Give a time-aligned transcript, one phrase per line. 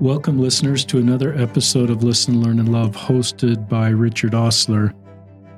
[0.00, 4.94] Welcome, listeners, to another episode of Listen, Learn, and Love, hosted by Richard Ostler.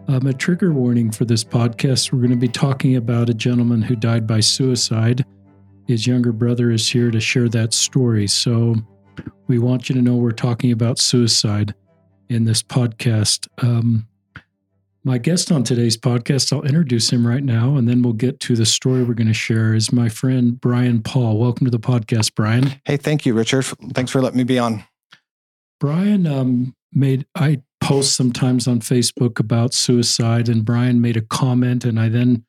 [0.09, 3.83] Um, a trigger warning for this podcast we're going to be talking about a gentleman
[3.83, 5.25] who died by suicide.
[5.87, 8.27] His younger brother is here to share that story.
[8.27, 8.75] So
[9.47, 11.73] we want you to know we're talking about suicide
[12.29, 13.47] in this podcast.
[13.63, 14.09] Um,
[15.05, 18.55] my guest on today's podcast, I'll introduce him right now, and then we'll get to
[18.55, 21.39] the story we're going to share, is my friend Brian Paul.
[21.39, 22.81] Welcome to the podcast, Brian.
[22.85, 23.65] Hey, thank you, Richard.
[23.95, 24.85] Thanks for letting me be on.
[25.81, 31.85] Brian um, made, I post sometimes on Facebook about suicide, and Brian made a comment,
[31.85, 32.45] and I then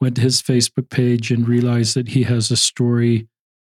[0.00, 3.26] went to his Facebook page and realized that he has a story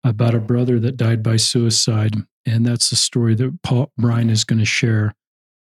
[0.03, 2.15] about a brother that died by suicide.
[2.45, 5.15] And that's the story that Paul, Brian is going to share.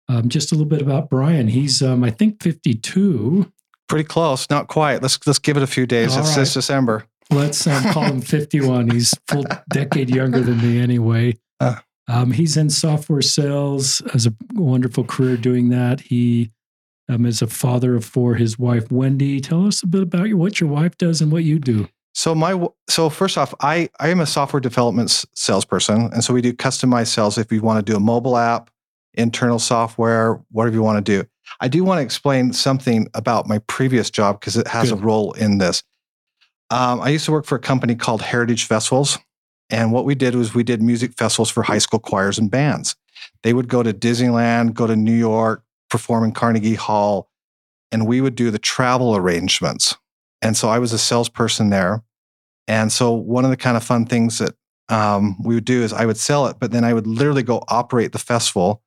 [0.10, 1.48] Um, just a little bit about Brian.
[1.48, 3.52] He's, um, I think, 52.
[3.88, 5.02] Pretty close, not quite.
[5.02, 6.14] Let's let's give it a few days.
[6.14, 6.38] All it's right.
[6.38, 7.06] this December.
[7.30, 8.90] Let's um, call him 51.
[8.90, 11.38] He's full decade younger than me, anyway.
[11.60, 11.76] Uh,
[12.08, 16.02] um, he's in software sales, has a wonderful career doing that.
[16.02, 16.52] He
[17.10, 18.36] um, is a father of four.
[18.36, 19.40] His wife Wendy.
[19.40, 21.88] Tell us a bit about you, what your wife does and what you do.
[22.14, 26.42] So my so first off, I I am a software development salesperson, and so we
[26.42, 27.38] do customized sales.
[27.38, 28.70] If you want to do a mobile app,
[29.18, 31.28] internal software, whatever you want to do.
[31.60, 35.00] I do want to explain something about my previous job because it has Good.
[35.00, 35.84] a role in this.
[36.70, 39.18] Um, I used to work for a company called Heritage Festivals.
[39.70, 42.96] And what we did was we did music festivals for high school choirs and bands.
[43.44, 47.30] They would go to Disneyland, go to New York, perform in Carnegie Hall,
[47.92, 49.96] and we would do the travel arrangements.
[50.42, 52.04] And so I was a salesperson there.
[52.68, 54.56] And so one of the kind of fun things that
[54.90, 57.64] um, we would do is I would sell it, but then I would literally go
[57.68, 58.82] operate the festival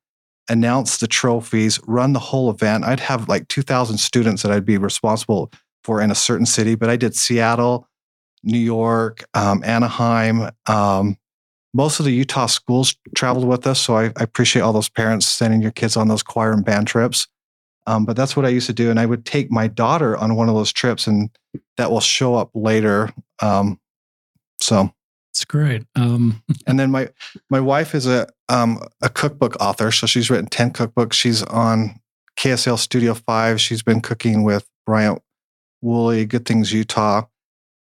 [0.51, 2.83] announce the trophies, run the whole event.
[2.83, 5.51] I'd have like 2,000 students that I'd be responsible
[5.83, 7.87] for in a certain city, but I did Seattle,
[8.43, 10.51] New York, um, Anaheim.
[10.67, 11.17] Um,
[11.73, 13.79] most of the Utah schools traveled with us.
[13.79, 16.87] So I, I, appreciate all those parents sending your kids on those choir and band
[16.87, 17.27] trips.
[17.87, 18.91] Um, but that's what I used to do.
[18.91, 21.29] And I would take my daughter on one of those trips, and
[21.77, 23.09] that will show up later.
[23.41, 23.79] Um,
[24.59, 24.91] so
[25.31, 25.83] it's great.
[25.95, 27.09] Um, and then my
[27.49, 31.13] my wife is a um, a cookbook author, so she's written ten cookbooks.
[31.13, 31.99] She's on
[32.37, 33.59] KSL Studio Five.
[33.59, 35.17] She's been cooking with Bryan
[35.81, 37.23] Woolley, Good Things Utah,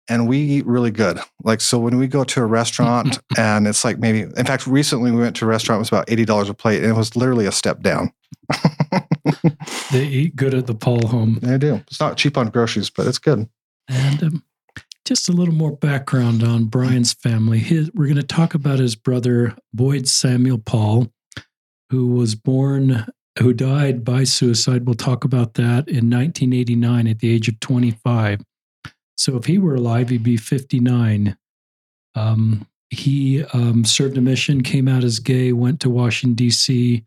[0.10, 1.20] and we eat really good.
[1.44, 5.12] Like so, when we go to a restaurant and it's like maybe, in fact, recently
[5.12, 5.78] we went to a restaurant.
[5.78, 8.12] It was about eighty dollars a plate, and it was literally a step down.
[9.92, 11.40] they eat good at the Paul home.
[11.42, 11.76] They do.
[11.88, 13.48] It's not cheap on groceries, but it's good.
[13.88, 14.44] And um,
[15.10, 17.58] just a little more background on Brian's family.
[17.58, 21.12] His, we're going to talk about his brother, Boyd Samuel Paul,
[21.90, 23.08] who was born,
[23.40, 24.86] who died by suicide.
[24.86, 28.42] We'll talk about that in 1989 at the age of 25.
[29.18, 31.36] So if he were alive, he'd be 59.
[32.14, 37.04] Um, he um, served a mission, came out as gay, went to Washington, D.C.,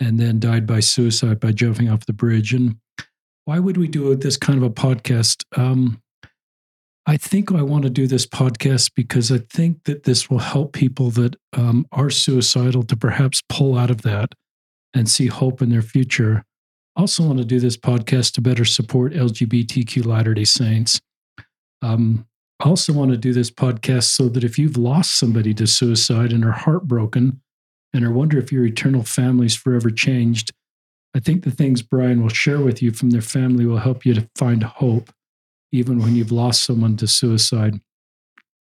[0.00, 2.52] and then died by suicide by jumping off the bridge.
[2.52, 2.78] And
[3.44, 5.44] why would we do this kind of a podcast?
[5.56, 6.02] Um,
[7.06, 10.72] I think I want to do this podcast because I think that this will help
[10.72, 14.34] people that um, are suicidal to perhaps pull out of that
[14.94, 16.44] and see hope in their future.
[16.96, 21.00] I also want to do this podcast to better support LGBTQ Latter day Saints.
[21.82, 22.26] Um,
[22.60, 26.32] I also want to do this podcast so that if you've lost somebody to suicide
[26.32, 27.40] and are heartbroken
[27.94, 30.52] and are wonder if your eternal family's forever changed,
[31.14, 34.12] I think the things Brian will share with you from their family will help you
[34.14, 35.10] to find hope
[35.72, 37.80] even when you've lost someone to suicide.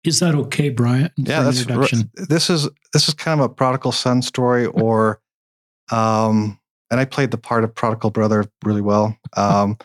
[0.04, 1.10] Is that okay, Brian?
[1.16, 1.66] Yeah, that's
[2.28, 5.22] this is this is kind of a prodigal son story, or
[5.92, 6.60] um,
[6.92, 9.18] and I played the part of prodigal brother really well.
[9.36, 9.78] Um,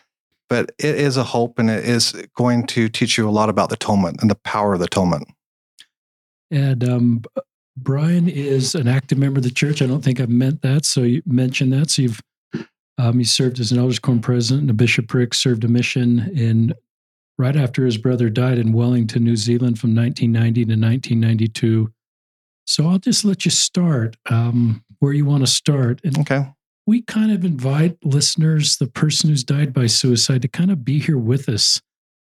[0.49, 3.69] but it is a hope, and it is going to teach you a lot about
[3.69, 5.29] the atonement and the power of the atonement.
[6.51, 7.23] And um,
[7.77, 9.83] Brian is an active member of the church.
[9.83, 11.91] I don't think I've meant that, so you mentioned that.
[11.91, 12.21] So you've
[12.99, 16.75] um, he served as an elders quorum president and a bishopric, served a mission in
[17.39, 21.93] right after his brother died in Wellington, New Zealand from 1990 to 1992.
[22.67, 26.01] So I'll just let you start um, where you want to start.
[26.05, 26.51] And okay.
[26.87, 30.99] We kind of invite listeners, the person who's died by suicide, to kind of be
[30.99, 31.81] here with us.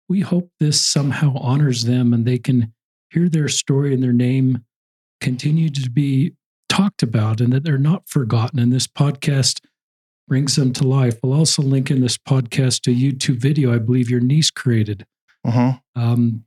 [0.10, 2.74] We hope this somehow honors them and they can
[3.10, 4.64] hear their story and their name
[5.22, 6.34] continue to be
[6.70, 8.58] talked about and that they're not forgotten.
[8.58, 9.60] And this podcast
[10.28, 11.20] brings them to life.
[11.22, 15.06] We'll also link in this podcast a YouTube video I believe your niece created
[15.46, 15.74] uh-huh.
[15.96, 16.44] um,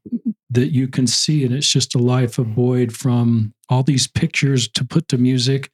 [0.51, 1.45] that you can see.
[1.45, 5.71] And it's just a life of Boyd from all these pictures to put to music,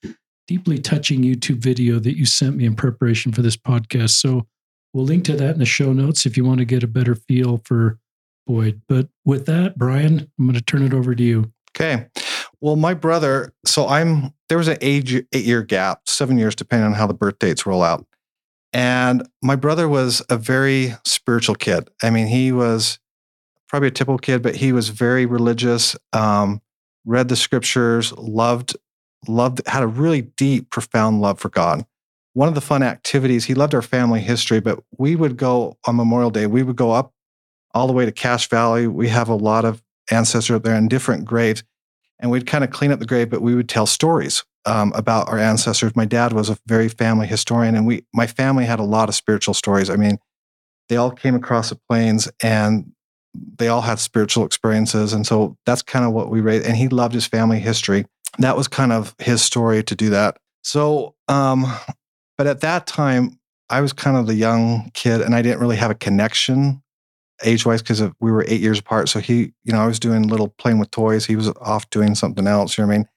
[0.46, 4.10] deeply touching YouTube video that you sent me in preparation for this podcast.
[4.10, 4.46] So
[4.92, 7.14] we'll link to that in the show notes if you want to get a better
[7.14, 7.98] feel for
[8.46, 8.82] Boyd.
[8.88, 11.52] But with that, Brian, I'm going to turn it over to you.
[11.76, 12.06] Okay.
[12.60, 16.86] Well, my brother, so I'm there was an age eight year gap, seven years, depending
[16.86, 18.06] on how the birth dates roll out.
[18.72, 21.88] And my brother was a very spiritual kid.
[22.02, 22.98] I mean, he was
[23.72, 26.60] probably a typical kid, but he was very religious, um,
[27.04, 28.76] read the scriptures, loved,
[29.26, 31.84] loved, had a really deep, profound love for God.
[32.34, 35.96] One of the fun activities, he loved our family history, but we would go on
[35.96, 37.12] Memorial Day, we would go up
[37.74, 38.86] all the way to Cache Valley.
[38.86, 41.64] We have a lot of ancestors up there in different graves
[42.22, 45.28] and we'd kind of clean up the grave, but we would tell stories um, about
[45.28, 45.96] our ancestors.
[45.96, 49.16] My dad was a very family historian, and we, my family had a lot of
[49.16, 49.90] spiritual stories.
[49.90, 50.18] I mean,
[50.88, 52.92] they all came across the plains, and
[53.34, 56.67] they all had spiritual experiences, and so that's kind of what we raised.
[56.67, 58.06] And he loved his family history.
[58.38, 60.37] That was kind of his story to do that.
[60.62, 61.64] So, um,
[62.38, 63.38] but at that time,
[63.69, 66.82] I was kind of the young kid, and I didn't really have a connection
[67.44, 69.08] age wise because we were eight years apart.
[69.08, 71.26] So he, you know, I was doing little playing with toys.
[71.26, 72.76] He was off doing something else.
[72.76, 73.08] You know what I mean?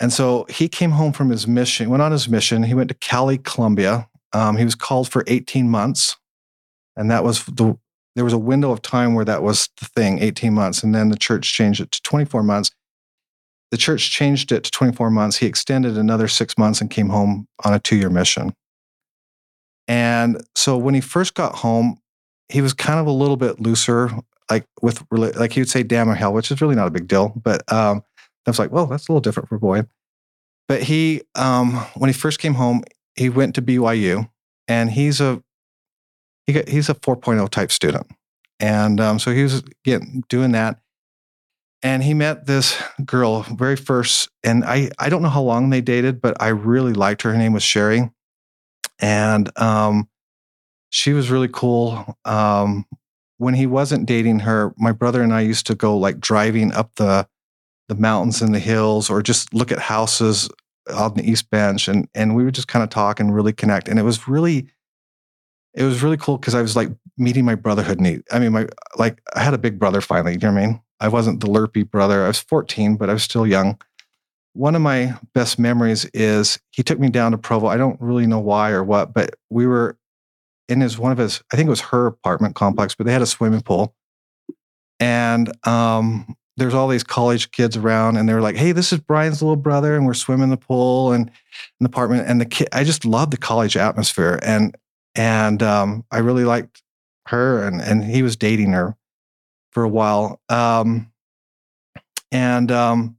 [0.00, 2.64] And so he came home from his mission, went on his mission.
[2.64, 4.08] He went to Cali, Colombia.
[4.32, 6.16] Um, he was called for 18 months.
[6.96, 7.78] And that was the,
[8.14, 10.82] there was a window of time where that was the thing, 18 months.
[10.82, 12.70] And then the church changed it to 24 months.
[13.70, 15.38] The church changed it to 24 months.
[15.38, 18.54] He extended another six months and came home on a two year mission.
[19.88, 21.98] And so when he first got home,
[22.48, 24.10] he was kind of a little bit looser,
[24.50, 27.08] like with like he would say damn or hell, which is really not a big
[27.08, 27.32] deal.
[27.42, 28.02] But um,
[28.46, 29.84] I was like, well, that's a little different for a boy.
[30.68, 32.82] But he, um, when he first came home,
[33.16, 34.28] he went to BYU,
[34.68, 35.42] and he's a
[36.46, 38.06] he got, he's a 4.0 type student,
[38.60, 40.78] and um, so he was getting doing that.
[41.84, 45.80] And he met this girl very first, and I I don't know how long they
[45.80, 47.32] dated, but I really liked her.
[47.32, 48.10] Her name was Sherry,
[49.00, 50.08] and um,
[50.90, 52.16] she was really cool.
[52.24, 52.86] Um,
[53.38, 56.94] when he wasn't dating her, my brother and I used to go like driving up
[56.94, 57.26] the
[57.88, 60.48] the mountains and the hills, or just look at houses
[60.94, 63.88] on the East Bench, and and we would just kind of talk and really connect.
[63.88, 64.68] And it was really,
[65.74, 68.22] it was really cool because I was like meeting my brotherhood need.
[68.30, 68.66] I mean, my
[68.96, 70.32] like I had a big brother finally.
[70.32, 70.80] You know what I mean?
[71.00, 72.24] I wasn't the lurpy brother.
[72.24, 73.80] I was 14, but I was still young.
[74.54, 77.66] One of my best memories is he took me down to Provo.
[77.66, 79.96] I don't really know why or what, but we were
[80.68, 83.22] in his one of his, I think it was her apartment complex, but they had
[83.22, 83.94] a swimming pool.
[85.00, 89.00] And um, there's all these college kids around, and they were like, "Hey, this is
[89.00, 91.32] Brian's little brother, and we're swimming in the pool and in
[91.80, 94.76] the apartment." And the kid, I just loved the college atmosphere, and
[95.14, 96.82] and um, I really liked
[97.28, 98.96] her, and and he was dating her
[99.72, 100.40] for a while.
[100.48, 101.12] Um,
[102.30, 103.16] and um,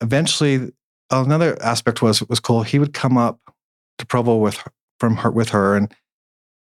[0.00, 0.72] eventually,
[1.10, 2.62] another aspect was was cool.
[2.62, 3.40] He would come up
[3.98, 4.62] to Provo with
[5.00, 5.94] from her with her, and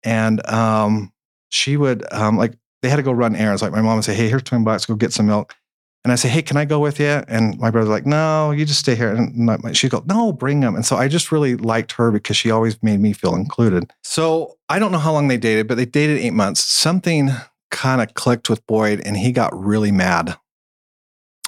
[0.03, 1.11] and um,
[1.49, 3.61] she would um, like they had to go run errands.
[3.61, 4.85] Like my mom would say, "Hey, here's twenty bucks.
[4.85, 5.55] Go get some milk."
[6.05, 8.63] And I say, "Hey, can I go with you?" And my brother's like, "No, you
[8.63, 10.75] just stay here." And she'd go, "No, bring him.
[10.75, 13.91] And so I just really liked her because she always made me feel included.
[14.03, 16.63] So I don't know how long they dated, but they dated eight months.
[16.63, 17.31] Something
[17.71, 20.37] kind of clicked with Boyd, and he got really mad.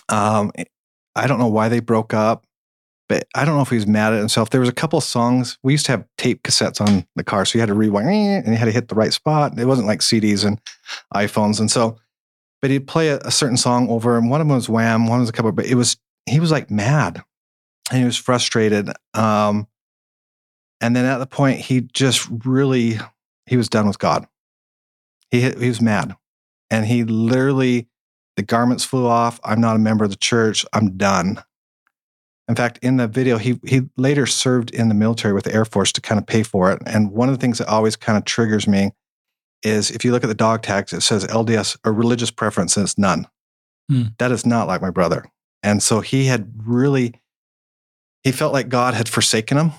[0.09, 0.51] Um,
[1.15, 2.48] I don't know why they broke up
[3.10, 4.50] but I don't know if he was mad at himself.
[4.50, 5.57] There was a couple of songs.
[5.63, 8.48] We used to have tape cassettes on the car, so you had to rewind and
[8.48, 9.57] you had to hit the right spot.
[9.57, 10.60] It wasn't like CDs and
[11.13, 11.98] iPhones, and so.
[12.62, 15.19] But he'd play a, a certain song over, and one of them was Wham, one
[15.19, 15.51] was a couple.
[15.51, 17.24] But it was he was like mad,
[17.91, 18.89] and he was frustrated.
[19.13, 19.67] Um,
[20.82, 23.00] and then at the point, he just really
[23.46, 24.27] he was done with God.
[25.29, 26.15] He he was mad,
[26.70, 27.88] and he literally
[28.38, 29.39] the garments flew off.
[29.43, 30.65] I'm not a member of the church.
[30.72, 31.43] I'm done.
[32.48, 35.65] In fact, in the video, he he later served in the military with the Air
[35.65, 36.82] Force to kind of pay for it.
[36.86, 38.91] And one of the things that always kind of triggers me
[39.64, 42.84] is if you look at the dog tags, it says LDS or religious preference, and
[42.84, 43.28] it's none.
[43.90, 44.04] Hmm.
[44.20, 45.26] That is not like my brother.
[45.64, 47.22] And so he had really,
[48.24, 49.72] he felt like God had forsaken him,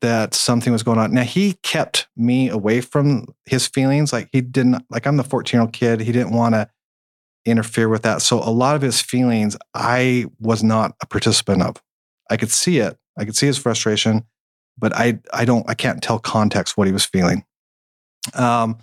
[0.00, 1.12] that something was going on.
[1.12, 4.12] Now he kept me away from his feelings.
[4.12, 6.00] Like he didn't, like I'm the 14 year old kid.
[6.00, 6.68] He didn't want to
[7.44, 8.22] interfere with that.
[8.22, 11.82] So a lot of his feelings, I was not a participant of.
[12.30, 12.96] I could see it.
[13.18, 14.24] I could see his frustration,
[14.78, 17.44] but I I don't I can't tell context what he was feeling.
[18.32, 18.78] Um,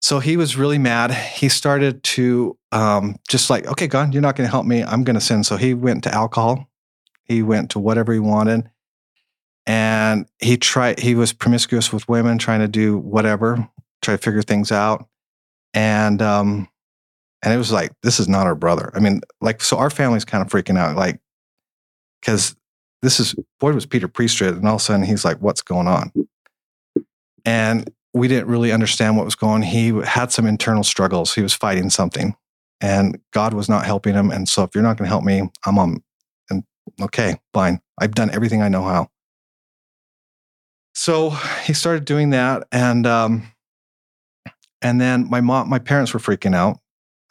[0.00, 1.12] so he was really mad.
[1.12, 4.82] He started to um, just like, okay, God, you're not going to help me.
[4.82, 5.44] I'm going to sin.
[5.44, 6.70] So he went to alcohol.
[7.24, 8.70] He went to whatever he wanted,
[9.66, 11.00] and he tried.
[11.00, 13.68] He was promiscuous with women, trying to do whatever,
[14.00, 15.08] try to figure things out.
[15.74, 16.68] And um,
[17.42, 18.90] and it was like, this is not our brother.
[18.94, 21.20] I mean, like, so our family's kind of freaking out, like,
[22.20, 22.56] because
[23.02, 24.56] this is, Boyd was Peter Priesthood.
[24.56, 26.12] And all of a sudden he's like, what's going on?
[27.44, 29.62] And we didn't really understand what was going on.
[29.62, 31.34] He had some internal struggles.
[31.34, 32.34] He was fighting something.
[32.80, 34.30] and God was not helping him.
[34.30, 36.02] And so if you're not going to help me, I'm on.
[36.50, 36.64] And
[37.00, 37.80] okay, fine.
[37.98, 39.08] I've done everything I know how.
[40.94, 41.30] So
[41.64, 43.52] he started doing that, and um,
[44.80, 46.78] and then my mom, my parents were freaking out,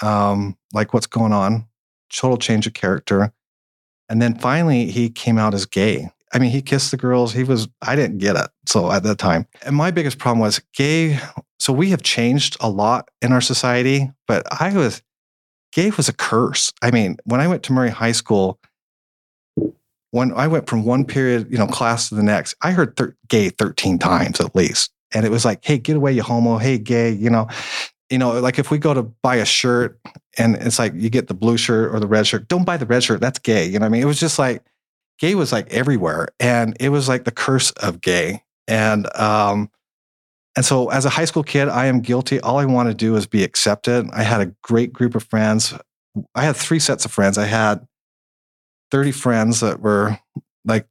[0.03, 1.67] um, like what's going on?
[2.13, 3.33] Total change of character.
[4.07, 6.11] And then finally, he came out as gay.
[6.33, 7.33] I mean, he kissed the girls.
[7.33, 8.49] He was, I didn't get it.
[8.65, 11.19] So at that time, and my biggest problem was gay.
[11.59, 15.01] So we have changed a lot in our society, but I was,
[15.71, 16.73] gay was a curse.
[16.81, 18.59] I mean, when I went to Murray High School,
[20.11, 23.15] when I went from one period, you know, class to the next, I heard thir-
[23.27, 24.91] gay 13 times at least.
[25.13, 26.57] And it was like, hey, get away, you homo.
[26.57, 27.47] Hey, gay, you know,
[28.09, 29.99] you know, like if we go to buy a shirt
[30.37, 32.85] and it's like you get the blue shirt or the red shirt, don't buy the
[32.85, 33.19] red shirt.
[33.19, 33.65] That's gay.
[33.65, 34.01] You know what I mean?
[34.01, 34.63] It was just like
[35.19, 36.27] gay was like everywhere.
[36.39, 38.43] And it was like the curse of gay.
[38.67, 39.69] And um,
[40.55, 42.39] and so as a high school kid, I am guilty.
[42.39, 44.09] All I want to do is be accepted.
[44.13, 45.73] I had a great group of friends.
[46.33, 47.37] I had three sets of friends.
[47.37, 47.85] I had
[48.91, 50.17] 30 friends that were
[50.63, 50.87] like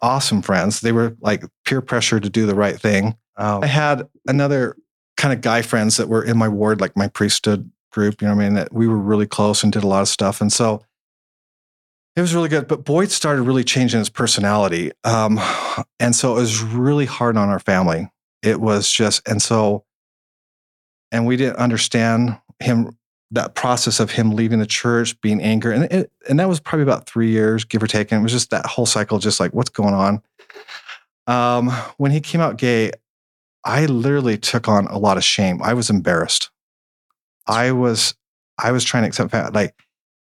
[0.00, 0.80] awesome friends.
[0.80, 3.16] They were like peer pressure to do the right thing.
[3.36, 4.76] Um, I had another
[5.16, 8.34] kind of guy friends that were in my ward, like my priesthood group, you know
[8.34, 8.54] what I mean?
[8.54, 10.40] That we were really close and did a lot of stuff.
[10.40, 10.82] And so
[12.16, 12.68] it was really good.
[12.68, 14.92] But Boyd started really changing his personality.
[15.02, 15.40] Um,
[15.98, 18.10] and so it was really hard on our family.
[18.42, 19.84] It was just, and so,
[21.10, 22.96] and we didn't understand him,
[23.30, 25.74] that process of him leaving the church, being angry.
[25.74, 28.12] And, it, and that was probably about three years, give or take.
[28.12, 30.22] And it was just that whole cycle, just like, what's going on?
[31.26, 32.92] Um, when he came out gay,
[33.64, 35.62] I literally took on a lot of shame.
[35.62, 36.50] I was embarrassed.
[37.46, 38.14] I was
[38.62, 39.74] I was trying to accept like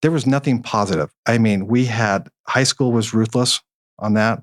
[0.02, 1.10] there was nothing positive.
[1.26, 3.60] I mean, we had high school was ruthless
[3.98, 4.42] on that.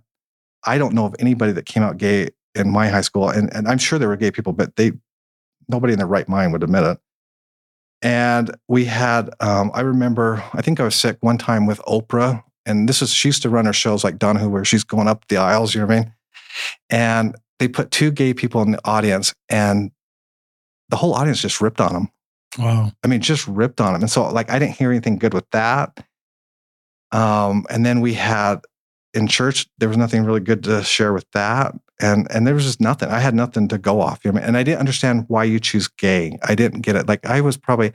[0.66, 3.68] I don't know of anybody that came out gay in my high school, and, and
[3.68, 4.94] I'm sure there were gay people, but they
[5.68, 6.98] nobody in their right mind would admit it.
[8.02, 12.44] And we had, um, I remember, I think I was sick one time with Oprah,
[12.66, 15.28] and this is she used to run her shows like Donahue, where she's going up
[15.28, 16.14] the aisles, you know what I mean?
[16.90, 19.92] And they put two gay people in the audience and
[20.90, 22.10] the whole audience just ripped on them.
[22.58, 22.92] Wow.
[23.04, 24.02] I mean, just ripped on him.
[24.02, 26.06] And so like I didn't hear anything good with that.
[27.12, 28.62] Um, and then we had
[29.14, 31.74] in church, there was nothing really good to share with that.
[32.02, 33.10] And and there was just nothing.
[33.10, 34.26] I had nothing to go off.
[34.26, 36.38] You know, and I didn't understand why you choose gay.
[36.44, 37.08] I didn't get it.
[37.08, 37.94] Like I was probably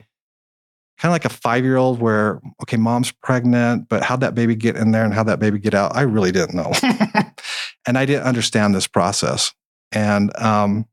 [1.01, 4.53] kind of like a five year old where, okay, mom's pregnant, but how'd that baby
[4.55, 5.95] get in there and how'd that baby get out?
[5.95, 6.71] I really didn't know.
[7.87, 9.51] and I didn't understand this process.
[9.91, 10.85] And, um,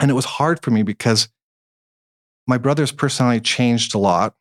[0.00, 1.30] and it was hard for me because
[2.46, 4.34] my brother's personality changed a lot.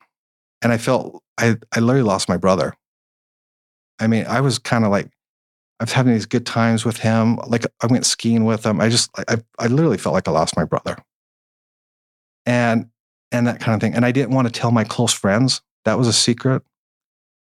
[0.61, 2.73] And I felt I, I literally lost my brother.
[3.99, 5.07] I mean, I was kind of like,
[5.79, 7.37] I was having these good times with him.
[7.47, 8.79] Like I went skiing with him.
[8.79, 10.97] I just, I, I literally felt like I lost my brother.
[12.45, 12.87] And
[13.31, 13.93] and that kind of thing.
[13.93, 15.61] And I didn't want to tell my close friends.
[15.85, 16.63] That was a secret.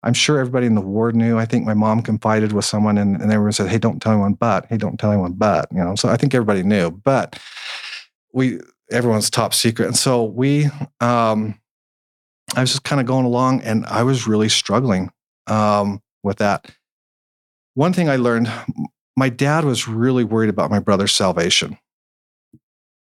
[0.03, 1.39] I'm sure everybody in the ward knew.
[1.39, 4.35] I think my mom confided with someone and, and everyone said, Hey, don't tell anyone
[4.35, 5.95] but, hey, don't tell anyone but, you know.
[5.95, 6.91] So I think everybody knew.
[6.91, 7.39] But
[8.33, 9.87] we everyone's top secret.
[9.87, 10.67] And so we
[11.01, 11.59] um
[12.57, 15.11] I was just kind of going along and I was really struggling
[15.47, 16.71] um with that.
[17.75, 18.51] One thing I learned,
[19.17, 21.79] my dad was really worried about my brother's salvation.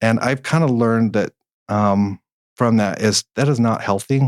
[0.01, 1.33] And I've kind of learned that
[1.67, 2.19] um,
[2.55, 4.21] from that is that is not healthy.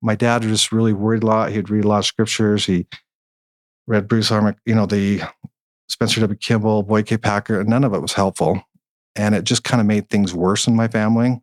[0.00, 1.52] My dad was just really worried a lot.
[1.52, 2.66] He'd read a lot of scriptures.
[2.66, 2.86] He
[3.86, 5.22] read Bruce Armick, you know, the
[5.88, 6.36] Spencer W.
[6.38, 7.18] Kimball, Boyd K.
[7.18, 8.62] Packer, and none of it was helpful.
[9.14, 11.40] And it just kind of made things worse in my family.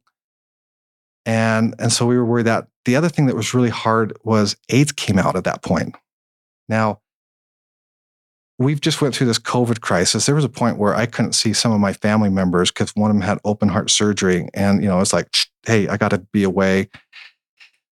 [1.26, 4.56] And, and so we were worried that the other thing that was really hard was
[4.70, 5.96] AIDS came out at that point.
[6.68, 7.02] Now,
[8.60, 10.26] we've just went through this COVID crisis.
[10.26, 13.10] There was a point where I couldn't see some of my family members because one
[13.10, 15.36] of them had open heart surgery, and you know, it's like,
[15.66, 16.90] hey, I got to be away.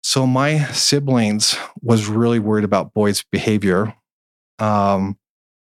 [0.02, 3.94] So my siblings was really worried about Boyd's behavior,
[4.58, 5.18] um,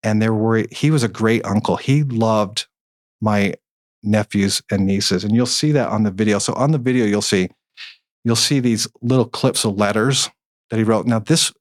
[0.04, 0.74] and they were worried.
[0.74, 1.76] He was a great uncle.
[1.76, 2.68] He loved
[3.22, 3.56] my
[4.04, 6.40] nephews and nieces, and you'll see that on the video.
[6.40, 7.50] So on the video, you'll see
[8.24, 10.30] you'll see these little clips of letters
[10.70, 11.06] that he wrote.
[11.06, 11.52] Now this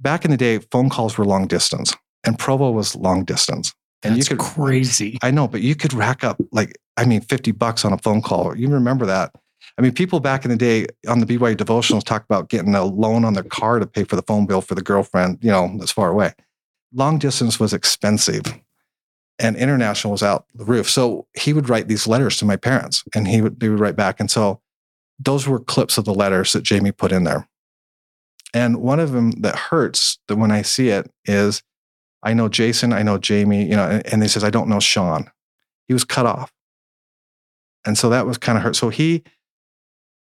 [0.00, 1.94] back in the day, phone calls were long distance
[2.24, 3.74] and Provo was long distance.
[4.02, 5.18] And That's you could crazy.
[5.22, 8.22] I know, but you could rack up like I mean, fifty bucks on a phone
[8.22, 8.56] call.
[8.56, 9.32] You remember that?
[9.78, 12.84] I mean, people back in the day on the BYU devotionals talk about getting a
[12.84, 15.74] loan on their car to pay for the phone bill for the girlfriend, you know,
[15.78, 16.32] that's far away.
[16.94, 18.42] Long distance was expensive
[19.38, 20.88] and international was out the roof.
[20.88, 23.96] So he would write these letters to my parents and he would, they would write
[23.96, 24.20] back.
[24.20, 24.60] And so
[25.18, 27.48] those were clips of the letters that Jamie put in there.
[28.54, 31.62] And one of them that hurts that when I see it is
[32.22, 34.80] I know Jason, I know Jamie, you know, and, and he says, I don't know
[34.80, 35.30] Sean.
[35.86, 36.52] He was cut off.
[37.84, 38.76] And so that was kind of hurt.
[38.76, 39.22] So he,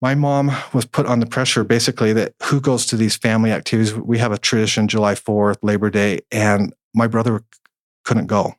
[0.00, 3.94] my mom was put on the pressure basically that who goes to these family activities?
[3.94, 7.44] We have a tradition, July 4th, Labor Day, and my brother
[8.04, 8.56] couldn't go.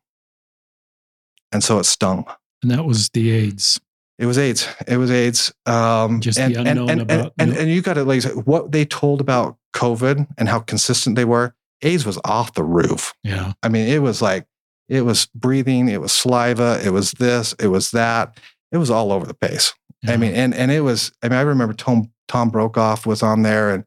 [1.53, 2.25] And so it stung.
[2.62, 3.79] And that was the AIDS.
[4.19, 4.67] It was AIDS.
[4.88, 5.53] It was AIDS.
[5.65, 8.24] Um, Just and, the unknown and, and, about and, and, and you got to like
[8.45, 11.53] what they told about COVID and how consistent they were.
[11.81, 13.13] AIDS was off the roof.
[13.24, 13.53] Yeah.
[13.62, 14.45] I mean, it was like
[14.88, 18.39] it was breathing, it was saliva, it was this, it was that.
[18.72, 19.74] It was all over the place.
[20.07, 21.12] I mean, and and it was.
[21.22, 23.86] I mean, I remember Tom Tom Brokaw was on there, and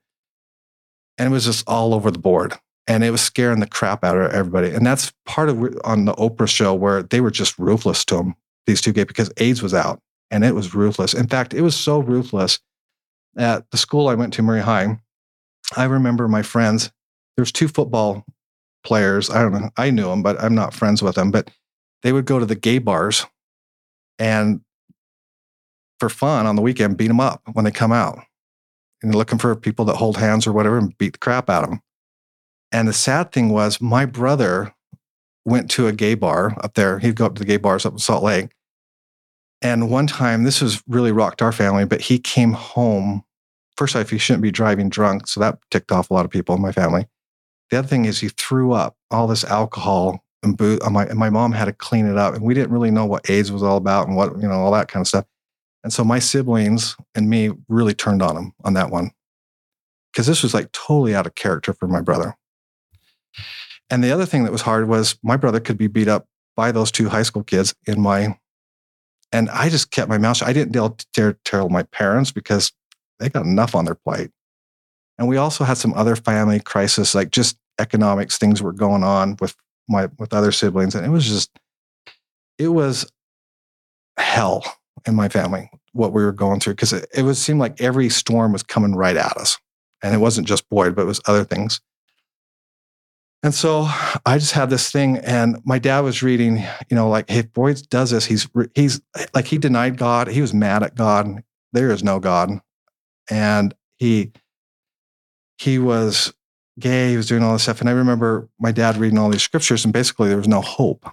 [1.18, 2.54] and it was just all over the board,
[2.86, 4.70] and it was scaring the crap out of everybody.
[4.70, 8.34] And that's part of on the Oprah show where they were just ruthless to them,
[8.66, 10.00] these two gay because AIDS was out,
[10.30, 11.14] and it was ruthless.
[11.14, 12.60] In fact, it was so ruthless
[13.36, 14.98] at the school I went to, Murray High.
[15.76, 16.90] I remember my friends.
[17.36, 18.24] There's two football
[18.84, 19.30] players.
[19.30, 19.70] I don't know.
[19.76, 21.30] I knew them, but I'm not friends with them.
[21.30, 21.50] But
[22.02, 23.26] they would go to the gay bars
[24.18, 24.60] and
[25.98, 28.20] for fun on the weekend, beat them up when they come out.
[29.02, 31.70] And looking for people that hold hands or whatever and beat the crap out of
[31.70, 31.80] them.
[32.72, 34.74] And the sad thing was, my brother
[35.44, 36.98] went to a gay bar up there.
[36.98, 38.50] He'd go up to the gay bars up in Salt Lake.
[39.62, 43.24] And one time, this was really rocked our family, but he came home.
[43.76, 45.28] First off, he shouldn't be driving drunk.
[45.28, 47.06] So that ticked off a lot of people in my family.
[47.70, 50.80] The other thing is, he threw up all this alcohol and booze.
[50.80, 52.34] On my, and my mom had to clean it up.
[52.34, 54.72] And we didn't really know what AIDS was all about and what, you know, all
[54.72, 55.24] that kind of stuff.
[55.84, 59.12] And so my siblings and me really turned on him on that one
[60.12, 62.36] because this was like totally out of character for my brother.
[63.90, 66.26] And the other thing that was hard was my brother could be beat up
[66.56, 68.38] by those two high school kids in my,
[69.32, 70.48] and I just kept my mouth shut.
[70.48, 72.72] I didn't dare, tell my parents because
[73.18, 74.30] they got enough on their plate.
[75.18, 79.36] And we also had some other family crisis, like just economics things were going on
[79.40, 79.54] with
[79.88, 81.50] my with other siblings, and it was just,
[82.58, 83.10] it was
[84.18, 84.64] hell
[85.06, 88.08] in my family what we were going through because it, it was seemed like every
[88.08, 89.58] storm was coming right at us
[90.02, 91.80] and it wasn't just boyd but it was other things
[93.42, 93.86] and so
[94.24, 96.56] i just had this thing and my dad was reading
[96.90, 98.26] you know like hey boyd does this.
[98.26, 99.00] He's he's
[99.34, 100.28] like he denied god.
[100.28, 101.42] He was mad at god.
[101.72, 102.60] There is no god.
[103.30, 104.32] And he
[105.58, 106.34] he was
[106.78, 107.10] gay.
[107.10, 107.80] He was doing all this stuff.
[107.80, 111.06] And i remember my dad reading all these scriptures and basically there was no hope.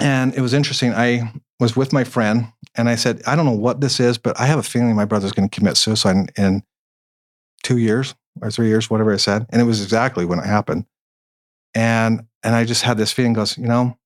[0.00, 0.92] And it was interesting.
[0.92, 4.38] I was with my friend and I said, I don't know what this is, but
[4.38, 6.62] I have a feeling my brother's going to commit suicide in, in
[7.62, 9.46] two years or three years, whatever I said.
[9.50, 10.86] And it was exactly when it happened.
[11.74, 13.98] And and I just had this feeling goes, you know,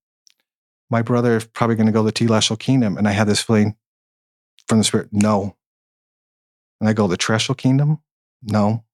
[0.90, 2.96] my brother is probably going to go to the telestial kingdom.
[2.96, 3.76] And I had this feeling
[4.66, 5.56] from the spirit, no.
[6.80, 8.00] And I go, the terrestrial kingdom?
[8.42, 8.84] No.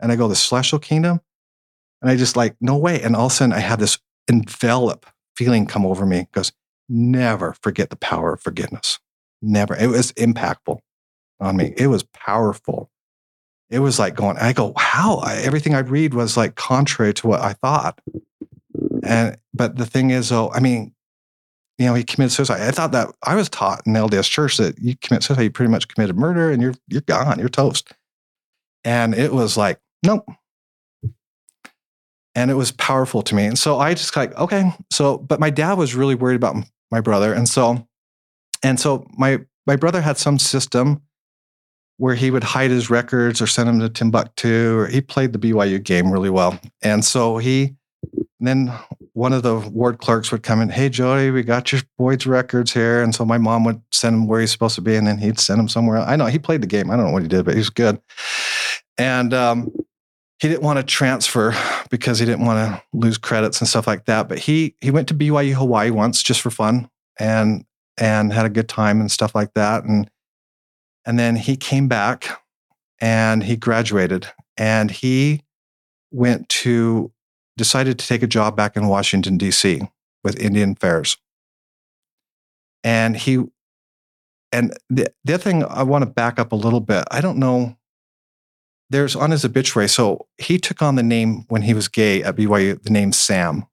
[0.00, 1.20] And I go, the celestial kingdom?
[2.02, 3.00] And I just like, no way.
[3.00, 3.98] And all of a sudden I had this
[4.28, 6.28] envelop feeling come over me.
[6.32, 6.52] Goes,
[6.88, 9.00] never forget the power of forgiveness.
[9.40, 9.74] Never.
[9.74, 10.78] It was impactful
[11.40, 11.74] on me.
[11.76, 12.90] It was powerful.
[13.68, 15.16] It was like going, I go, how?
[15.16, 18.00] I, everything I'd read was like contrary to what I thought.
[19.02, 20.94] And, but the thing is, though, I mean,
[21.78, 22.62] you know, he committed suicide.
[22.62, 25.70] I thought that I was taught in LDS church that you commit suicide, you pretty
[25.70, 27.92] much committed murder and you're, you're gone, you're toast.
[28.84, 30.26] And it was like, nope.
[32.34, 33.46] And it was powerful to me.
[33.46, 34.70] And so I just like, okay.
[34.90, 36.56] So, but my dad was really worried about
[36.90, 37.32] my brother.
[37.32, 37.86] And so,
[38.62, 41.02] and so my, my brother had some system
[41.98, 45.38] where he would hide his records or send them to Timbuktu, or he played the
[45.38, 46.58] BYU game really well.
[46.82, 47.74] And so he,
[48.38, 48.72] then
[49.14, 52.72] one of the ward clerks would come in, Hey, Jody, we got your Boyd's records
[52.72, 53.02] here.
[53.02, 55.40] And so my mom would send him where he's supposed to be, and then he'd
[55.40, 55.98] send him somewhere.
[55.98, 56.90] I know he played the game.
[56.90, 58.00] I don't know what he did, but he was good.
[58.98, 59.72] And um,
[60.38, 61.54] he didn't want to transfer
[61.90, 64.28] because he didn't want to lose credits and stuff like that.
[64.28, 67.64] But he he went to BYU Hawaii once just for fun and
[67.98, 69.84] and had a good time and stuff like that.
[69.84, 70.10] And
[71.06, 72.42] and then he came back
[73.00, 75.42] and he graduated and he
[76.10, 77.12] went to
[77.56, 79.80] decided to take a job back in Washington D.C.
[80.22, 81.16] with Indian Affairs.
[82.84, 83.44] And he
[84.52, 87.04] and the, the other thing I want to back up a little bit.
[87.10, 87.76] I don't know
[88.90, 89.88] there's on his obituary.
[89.88, 93.66] So he took on the name when he was gay at BYU, the name Sam.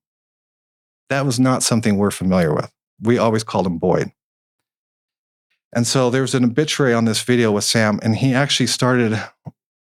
[1.09, 2.71] That was not something we're familiar with.
[3.01, 4.11] We always called him Boyd.
[5.75, 9.21] And so there was an obituary on this video with Sam, and he actually started,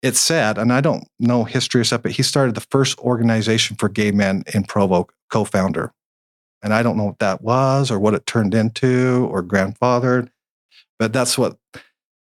[0.03, 3.77] it said, and I don't know history or stuff, but he started the first organization
[3.77, 5.93] for gay men in Provo, co founder.
[6.62, 10.31] And I don't know what that was or what it turned into or grandfathered,
[10.99, 11.59] but that's what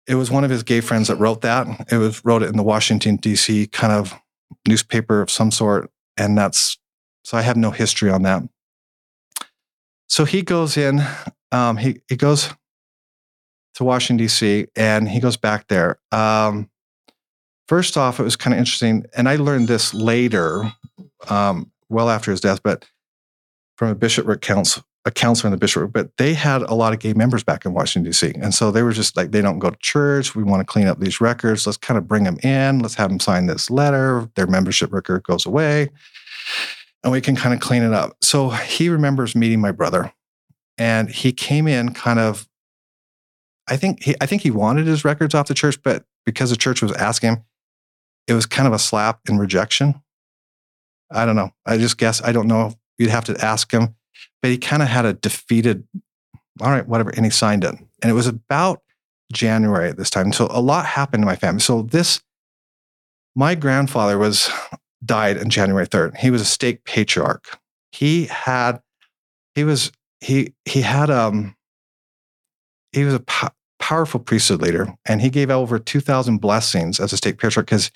[0.08, 1.68] it was one of his gay friends that wrote that.
[1.92, 3.68] It was wrote it in the Washington D.C.
[3.68, 4.14] kind of
[4.68, 6.78] newspaper of some sort, and that's
[7.24, 8.44] so I have no history on that.
[10.08, 11.02] So he goes in.
[11.52, 12.54] Um, he he goes
[13.76, 14.68] to Washington D.C.
[14.76, 16.00] and he goes back there.
[16.12, 16.70] Um,
[17.68, 20.72] first off, it was kind of interesting, and I learned this later,
[21.30, 22.86] um, well after his death, but
[23.78, 25.92] from a bishopric council, a counselor in the bishopric.
[25.92, 28.84] But they had a lot of gay members back in Washington D.C., and so they
[28.84, 30.36] were just like, they don't go to church.
[30.36, 31.66] We want to clean up these records.
[31.66, 32.80] Let's kind of bring them in.
[32.80, 34.30] Let's have them sign this letter.
[34.36, 35.90] Their membership record goes away,
[37.04, 38.18] and we can kind of clean it up.
[38.22, 40.14] So he remembers meeting my brother,
[40.78, 42.48] and he came in kind of
[43.68, 46.56] I think he I think he wanted his records off the church, but because the
[46.56, 47.44] church was asking him,
[48.28, 50.02] it was kind of a slap in rejection.
[51.12, 51.52] I don't know.
[51.66, 52.74] I just guess I don't know.
[52.98, 53.96] You'd have to ask him,
[54.42, 55.88] but he kind of had a defeated.
[56.60, 58.82] All right, whatever, and he signed it, and it was about
[59.32, 60.34] January at this time.
[60.34, 61.62] So a lot happened in my family.
[61.62, 62.22] So this,
[63.36, 64.50] my grandfather was
[65.04, 66.18] died on January third.
[66.18, 67.58] He was a stake patriarch.
[67.92, 68.82] He had,
[69.56, 71.56] he was he he had um
[72.92, 73.50] he was a po-
[73.80, 77.92] powerful priesthood leader, and he gave over 2,000 blessings as a stake patriarch because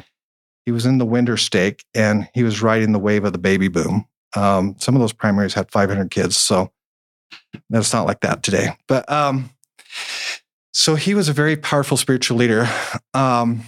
[0.65, 3.67] he was in the winter stake and he was riding the wave of the baby
[3.67, 4.05] boom.
[4.35, 6.71] Um, some of those primaries had 500 kids, so
[7.69, 8.69] that's not like that today.
[8.87, 9.51] But um,
[10.73, 12.67] so he was a very powerful spiritual leader.
[13.13, 13.61] Um,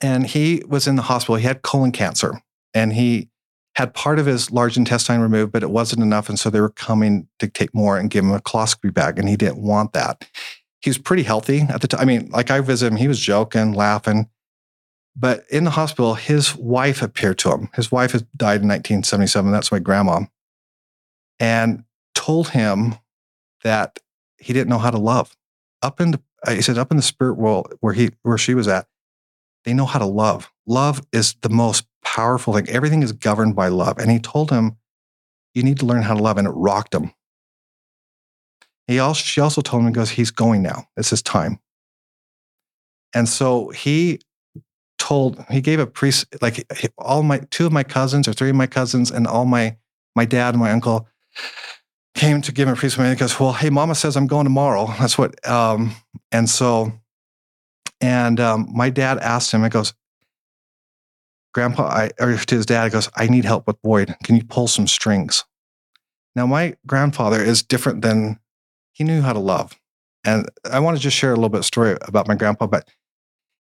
[0.00, 1.36] and he was in the hospital.
[1.36, 2.40] He had colon cancer
[2.74, 3.28] and he
[3.76, 6.30] had part of his large intestine removed, but it wasn't enough.
[6.30, 9.18] And so they were coming to take more and give him a colostomy bag.
[9.18, 10.26] And he didn't want that.
[10.80, 12.00] He was pretty healthy at the time.
[12.00, 14.30] I mean, like I visited him, he was joking, laughing.
[15.14, 17.68] But in the hospital, his wife appeared to him.
[17.74, 19.52] His wife had died in 1977.
[19.52, 20.22] That's my grandma.
[21.38, 21.84] And
[22.14, 22.94] told him
[23.62, 23.98] that
[24.38, 25.36] he didn't know how to love.
[25.82, 28.54] Up in the, uh, he said, up in the spirit world where he, where she
[28.54, 28.86] was at,
[29.66, 30.50] they know how to love.
[30.66, 32.68] Love is the most powerful thing.
[32.68, 33.98] Everything is governed by love.
[33.98, 34.76] And he told him,
[35.54, 36.38] you need to learn how to love.
[36.38, 37.12] And it rocked him.
[38.86, 40.86] He also, she also told him, he goes, he's going now.
[40.96, 41.58] It's his time.
[43.12, 44.20] And so he
[44.98, 46.64] told, he gave a priest, like
[46.96, 49.76] all my, two of my cousins or three of my cousins and all my,
[50.14, 51.08] my dad and my uncle
[52.14, 52.96] came to give him a priest.
[52.96, 54.86] He goes, well, hey, mama says I'm going tomorrow.
[54.98, 55.92] That's what, um,
[56.30, 56.92] and so,
[58.00, 59.92] and um, my dad asked him, it goes,
[61.56, 64.14] Grandpa, I, or to his dad, goes, I need help with Boyd.
[64.24, 65.42] Can you pull some strings?
[66.34, 68.38] Now, my grandfather is different than
[68.92, 69.72] he knew how to love.
[70.22, 72.86] And I want to just share a little bit story about my grandpa, but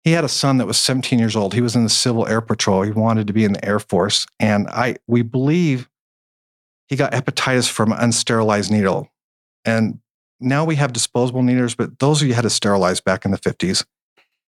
[0.05, 1.53] he had a son that was 17 years old.
[1.53, 2.83] He was in the Civil Air Patrol.
[2.83, 4.25] He wanted to be in the Air Force.
[4.39, 5.91] And I we believe
[6.87, 9.09] he got hepatitis from an unsterilized needle.
[9.65, 9.99] And
[10.39, 13.85] now we have disposable needles, but those you had to sterilize back in the 50s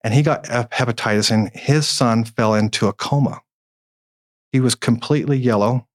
[0.04, 3.40] and he got hepatitis, and his son fell into a coma.
[4.52, 5.88] He was completely yellow,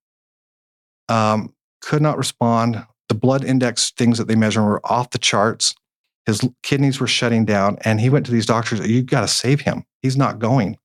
[1.07, 2.85] um, could not respond.
[3.07, 5.75] The blood index things that they measure were off the charts.
[6.25, 8.85] His kidneys were shutting down, and he went to these doctors.
[8.85, 9.85] You got to save him.
[10.01, 10.77] He's not going.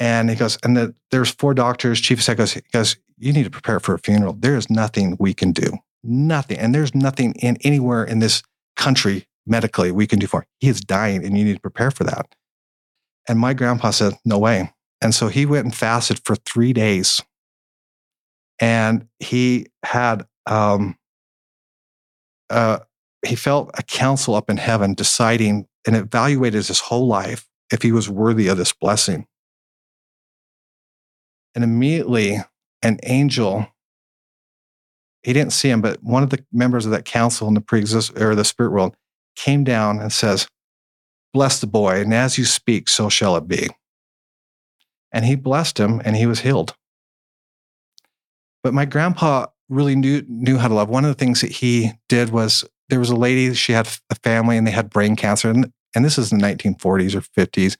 [0.00, 2.00] And he goes, and the, there's four doctors.
[2.00, 4.32] Chief of staff goes, goes, you need to prepare for a funeral.
[4.32, 8.42] There is nothing we can do, nothing, and there's nothing in anywhere in this
[8.76, 10.46] country medically we can do for him.
[10.60, 12.34] He is dying and you need to prepare for that.
[13.28, 14.72] And my grandpa said, No way.
[15.00, 17.22] And so he went and fasted for three days.
[18.60, 20.96] And he had, um,
[22.50, 22.80] uh,
[23.26, 27.92] he felt a council up in heaven deciding and evaluated his whole life if he
[27.92, 29.26] was worthy of this blessing.
[31.54, 32.38] And immediately,
[32.82, 33.68] an angel,
[35.22, 38.16] he didn't see him, but one of the members of that council in the pre-exist
[38.18, 38.96] or the spirit world
[39.38, 40.48] came down and says,
[41.32, 43.68] Bless the boy, and as you speak, so shall it be.
[45.12, 46.74] And he blessed him, and he was healed.
[48.62, 50.88] But my grandpa really knew, knew how to love.
[50.88, 54.14] One of the things that he did was there was a lady, she had a
[54.16, 55.50] family, and they had brain cancer.
[55.50, 57.76] And, and this is in the 1940s or 50s.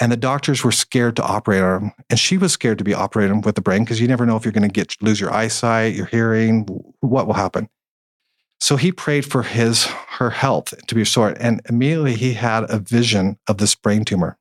[0.00, 1.92] And the doctors were scared to operate on him.
[2.10, 4.44] And she was scared to be operating with the brain because you never know if
[4.44, 6.66] you're going to get lose your eyesight, your hearing,
[7.00, 7.68] what will happen.
[8.62, 12.78] So he prayed for his her health to be restored, and immediately he had a
[12.78, 14.38] vision of this brain tumor.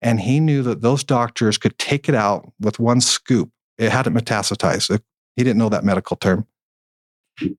[0.00, 3.50] And he knew that those doctors could take it out with one scoop.
[3.76, 5.00] It hadn't metastasized.
[5.34, 6.46] He didn't know that medical term.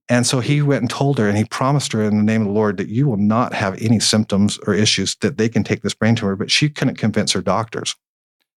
[0.08, 2.46] And so he went and told her, and he promised her in the name of
[2.46, 5.82] the Lord that you will not have any symptoms or issues, that they can take
[5.82, 6.36] this brain tumor.
[6.36, 7.94] But she couldn't convince her doctors.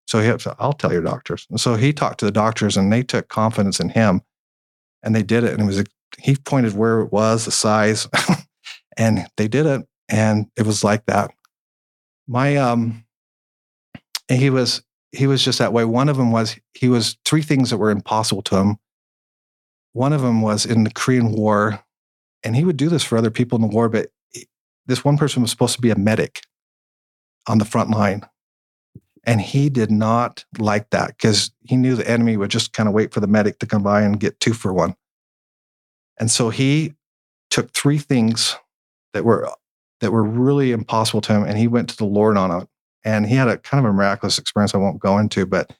[0.06, 1.46] So he said, I'll tell your doctors.
[1.50, 4.22] And so he talked to the doctors, and they took confidence in him,
[5.02, 5.52] and they did it.
[5.52, 5.84] And it was
[6.18, 8.08] he pointed where it was, the size,
[8.96, 9.86] and they did it.
[10.08, 11.32] And it was like that.
[12.26, 13.04] My, um,
[14.28, 15.84] he was, he was just that way.
[15.84, 18.76] One of them was, he was three things that were impossible to him.
[19.92, 21.82] One of them was in the Korean War,
[22.42, 24.08] and he would do this for other people in the war, but
[24.86, 26.42] this one person was supposed to be a medic
[27.48, 28.22] on the front line.
[29.24, 32.94] And he did not like that because he knew the enemy would just kind of
[32.94, 34.96] wait for the medic to come by and get two for one.
[36.22, 36.94] And so he
[37.50, 38.56] took three things
[39.12, 39.50] that were
[40.00, 42.68] that were really impossible to him, and he went to the Lord on it.
[43.04, 45.72] And he had a kind of a miraculous experience I won't go into, but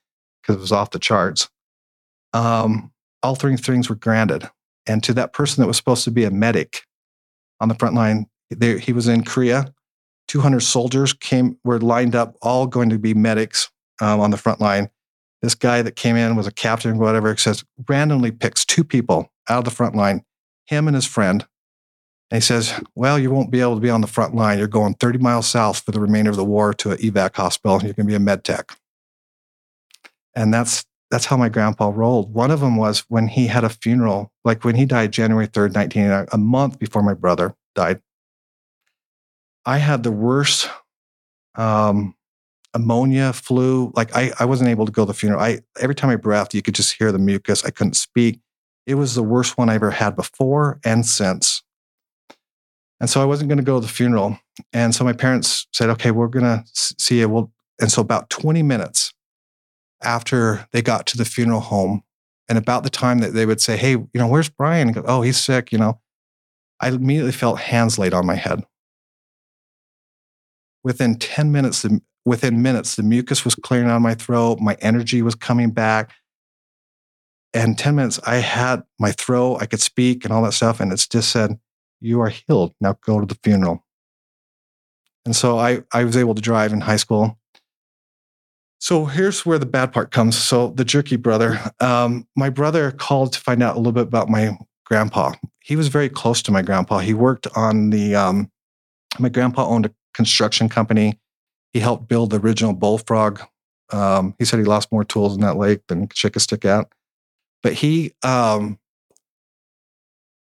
[0.42, 1.48] because it was off the charts.
[2.32, 2.90] Um,
[3.22, 4.50] all three things were granted.
[4.84, 6.82] And to that person that was supposed to be a medic
[7.60, 8.26] on the front line,
[8.80, 9.72] he was in Korea.
[10.26, 14.60] 200 soldiers came, were lined up, all going to be medics um, on the front
[14.60, 14.90] line.
[15.40, 19.58] This guy that came in was a captain, whatever, says randomly picks two people out
[19.58, 20.24] of the front line,
[20.66, 21.46] him and his friend.
[22.30, 24.58] And he says, Well, you won't be able to be on the front line.
[24.58, 27.82] You're going 30 miles south for the remainder of the war to an evac hospital.
[27.82, 28.76] You're going to be a med tech.
[30.34, 32.32] And that's that's how my grandpa rolled.
[32.32, 35.74] One of them was when he had a funeral, like when he died January 3rd,
[35.74, 38.00] 1989, a month before my brother died.
[39.66, 40.70] I had the worst
[41.54, 42.14] um,
[42.74, 43.92] pneumonia, flu.
[43.94, 45.42] Like I, I wasn't able to go to the funeral.
[45.42, 47.64] I every time I breathed, you could just hear the mucus.
[47.64, 48.40] I couldn't speak.
[48.86, 51.62] It was the worst one I ever had before and since.
[53.00, 54.38] And so I wasn't going to go to the funeral.
[54.72, 58.30] And so my parents said, "Okay, we're going to see you." Well, and so about
[58.30, 59.12] 20 minutes
[60.02, 62.02] after they got to the funeral home,
[62.48, 65.22] and about the time that they would say, "Hey, you know, where's Brian?" Go, "Oh,
[65.22, 66.00] he's sick," you know,
[66.80, 68.64] I immediately felt hands laid on my head.
[70.84, 71.86] Within 10 minutes,
[72.24, 76.12] within minutes, the mucus was clearing out of my throat, my energy was coming back.
[77.54, 80.80] And 10 minutes, I had my throat, I could speak and all that stuff.
[80.80, 81.58] And it's just said,
[82.00, 82.74] You are healed.
[82.80, 83.84] Now go to the funeral.
[85.24, 87.38] And so I, I was able to drive in high school.
[88.80, 90.36] So here's where the bad part comes.
[90.36, 94.28] So the jerky brother, um, my brother called to find out a little bit about
[94.28, 95.34] my grandpa.
[95.60, 96.98] He was very close to my grandpa.
[96.98, 98.50] He worked on the, um,
[99.20, 101.20] my grandpa owned a construction company.
[101.72, 103.40] He helped build the original bullfrog.
[103.92, 106.88] Um, he said he lost more tools in that lake than shake a stick at.
[107.62, 108.78] But he, um,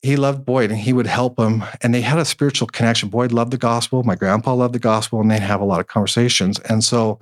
[0.03, 1.65] he loved Boyd and he would help him.
[1.83, 3.09] And they had a spiritual connection.
[3.09, 4.03] Boyd loved the gospel.
[4.03, 6.59] My grandpa loved the gospel and they'd have a lot of conversations.
[6.61, 7.19] And so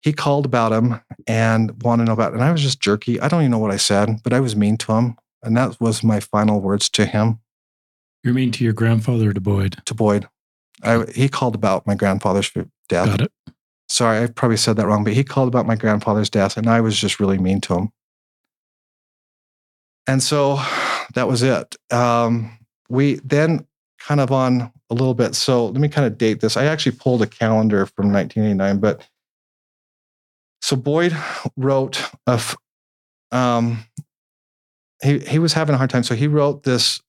[0.00, 2.34] he called about him and wanted to know about it.
[2.36, 3.20] And I was just jerky.
[3.20, 5.16] I don't even know what I said, but I was mean to him.
[5.42, 7.40] And that was my final words to him.
[8.24, 9.82] You're mean to your grandfather or to Boyd?
[9.84, 10.28] To Boyd.
[10.82, 12.50] I, he called about my grandfather's
[12.88, 13.06] death.
[13.06, 13.32] Got it.
[13.88, 16.80] Sorry, I probably said that wrong, but he called about my grandfather's death, and I
[16.80, 17.92] was just really mean to him.
[20.06, 20.60] And so
[21.14, 21.76] that was it.
[21.90, 23.66] Um, we then
[23.98, 25.34] kind of on a little bit.
[25.34, 26.56] So let me kind of date this.
[26.56, 29.08] I actually pulled a calendar from 1989, but
[30.60, 31.16] so Boyd
[31.56, 32.40] wrote a,
[33.30, 33.84] um,
[35.02, 37.00] he he was having a hard time, so he wrote this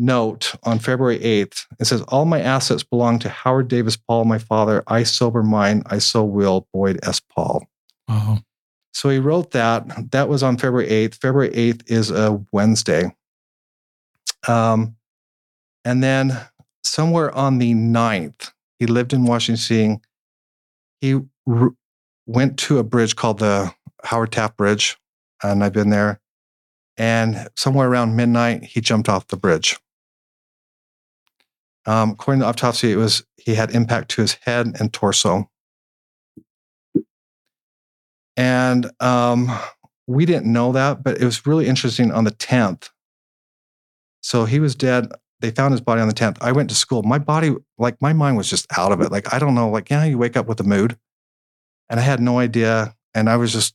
[0.00, 1.66] note on February 8th.
[1.78, 4.82] It says, All my assets belong to Howard Davis Paul, my father.
[4.86, 5.82] I sober mine.
[5.86, 6.66] I so will.
[6.72, 7.20] Boyd S.
[7.20, 7.66] Paul.
[8.08, 8.38] Wow.
[8.92, 10.10] So he wrote that.
[10.10, 11.20] That was on February 8th.
[11.20, 13.14] February 8th is a Wednesday.
[14.48, 14.96] Um,
[15.84, 16.38] and then
[16.82, 20.00] somewhere on the 9th, he lived in Washington.
[21.00, 21.20] He
[22.26, 23.72] went to a bridge called the
[24.04, 24.98] Howard Taft Bridge,
[25.42, 26.20] and I've been there.
[26.96, 29.78] And somewhere around midnight, he jumped off the bridge.
[31.86, 35.50] Um, according to the autopsy, it was he had impact to his head and torso.
[38.36, 39.50] And um,
[40.06, 42.90] we didn't know that, but it was really interesting on the 10th.
[44.22, 45.10] So he was dead.
[45.40, 46.38] They found his body on the 10th.
[46.40, 47.02] I went to school.
[47.02, 49.10] My body, like my mind was just out of it.
[49.10, 50.98] Like, I don't know, like, yeah, you wake up with a mood.
[51.88, 52.94] And I had no idea.
[53.14, 53.74] And I was just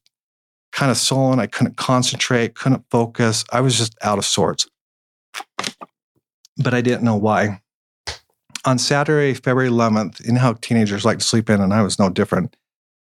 [0.72, 1.40] kind of sullen.
[1.40, 3.44] I couldn't concentrate, couldn't focus.
[3.52, 4.68] I was just out of sorts.
[6.58, 7.62] But I didn't know why
[8.66, 12.00] on Saturday, February 11th, you know how teenagers like to sleep in, and I was
[12.00, 12.56] no different.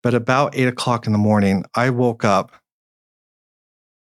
[0.04, 2.52] But about eight o'clock in the morning, I woke up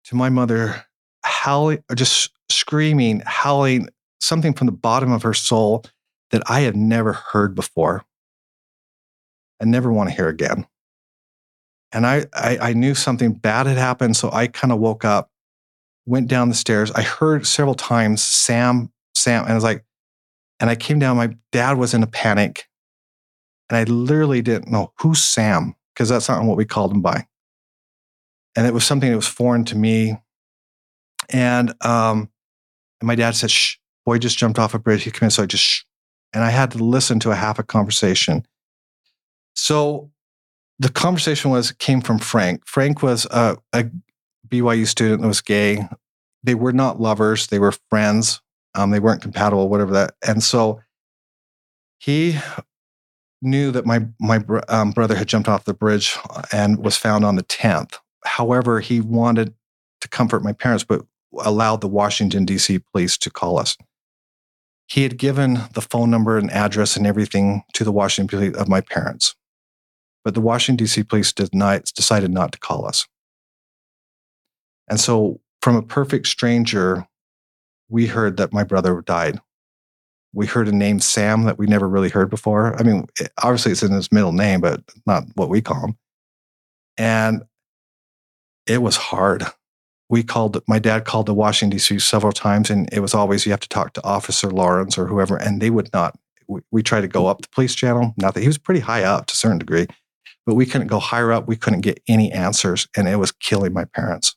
[0.05, 0.87] to my mother
[1.23, 5.85] howling, just screaming, howling something from the bottom of her soul
[6.31, 8.03] that I had never heard before.
[9.61, 10.67] I never want to hear again.
[11.93, 14.17] And I, I, I knew something bad had happened.
[14.17, 15.31] So I kind of woke up,
[16.07, 16.91] went down the stairs.
[16.93, 19.43] I heard several times, Sam, Sam.
[19.43, 19.85] And I was like,
[20.61, 22.69] and I came down, my dad was in a panic.
[23.69, 27.27] And I literally didn't know who's Sam, because that's not what we called them by.
[28.57, 30.17] And it was something that was foreign to me.
[31.29, 32.31] And, um,
[33.01, 35.05] and my dad said, shh, boy just jumped off a bridge.
[35.05, 35.83] He came in, so I just shh.
[36.33, 38.47] And I had to listen to a half a conversation.
[39.55, 40.11] So
[40.79, 42.67] the conversation was came from Frank.
[42.67, 43.91] Frank was a, a
[44.49, 45.87] BYU student that was gay.
[46.43, 48.41] They were not lovers, they were friends
[48.75, 50.15] Um, they weren't compatible, whatever that.
[50.27, 50.81] And so
[51.99, 52.39] he
[53.43, 56.17] knew that my my um, brother had jumped off the bridge
[56.53, 57.99] and was found on the 10th.
[58.25, 59.55] However, he wanted
[60.01, 61.05] to comfort my parents, but
[61.39, 62.81] allowed the Washington D.C.
[62.93, 63.77] police to call us.
[64.87, 68.69] He had given the phone number and address and everything to the Washington police of
[68.69, 69.37] my parents,
[70.25, 71.05] but the Washington D.C.
[71.05, 73.07] police did not, decided not to call us.
[74.89, 77.07] And so, from a perfect stranger,
[77.89, 79.41] we heard that my brother died
[80.33, 82.79] we heard a name Sam that we never really heard before.
[82.79, 83.07] I mean,
[83.43, 85.97] obviously it's in his middle name, but not what we call him.
[86.97, 87.43] And
[88.67, 89.45] it was hard.
[90.09, 91.99] We called, my dad called the Washington, D.C.
[92.01, 95.37] several times, and it was always you have to talk to Officer Lawrence or whoever,
[95.37, 96.19] and they would not.
[96.49, 98.13] We, we tried to go up the police channel.
[98.17, 99.87] Not that he was pretty high up to a certain degree,
[100.47, 101.47] but we couldn't go higher up.
[101.47, 104.35] We couldn't get any answers, and it was killing my parents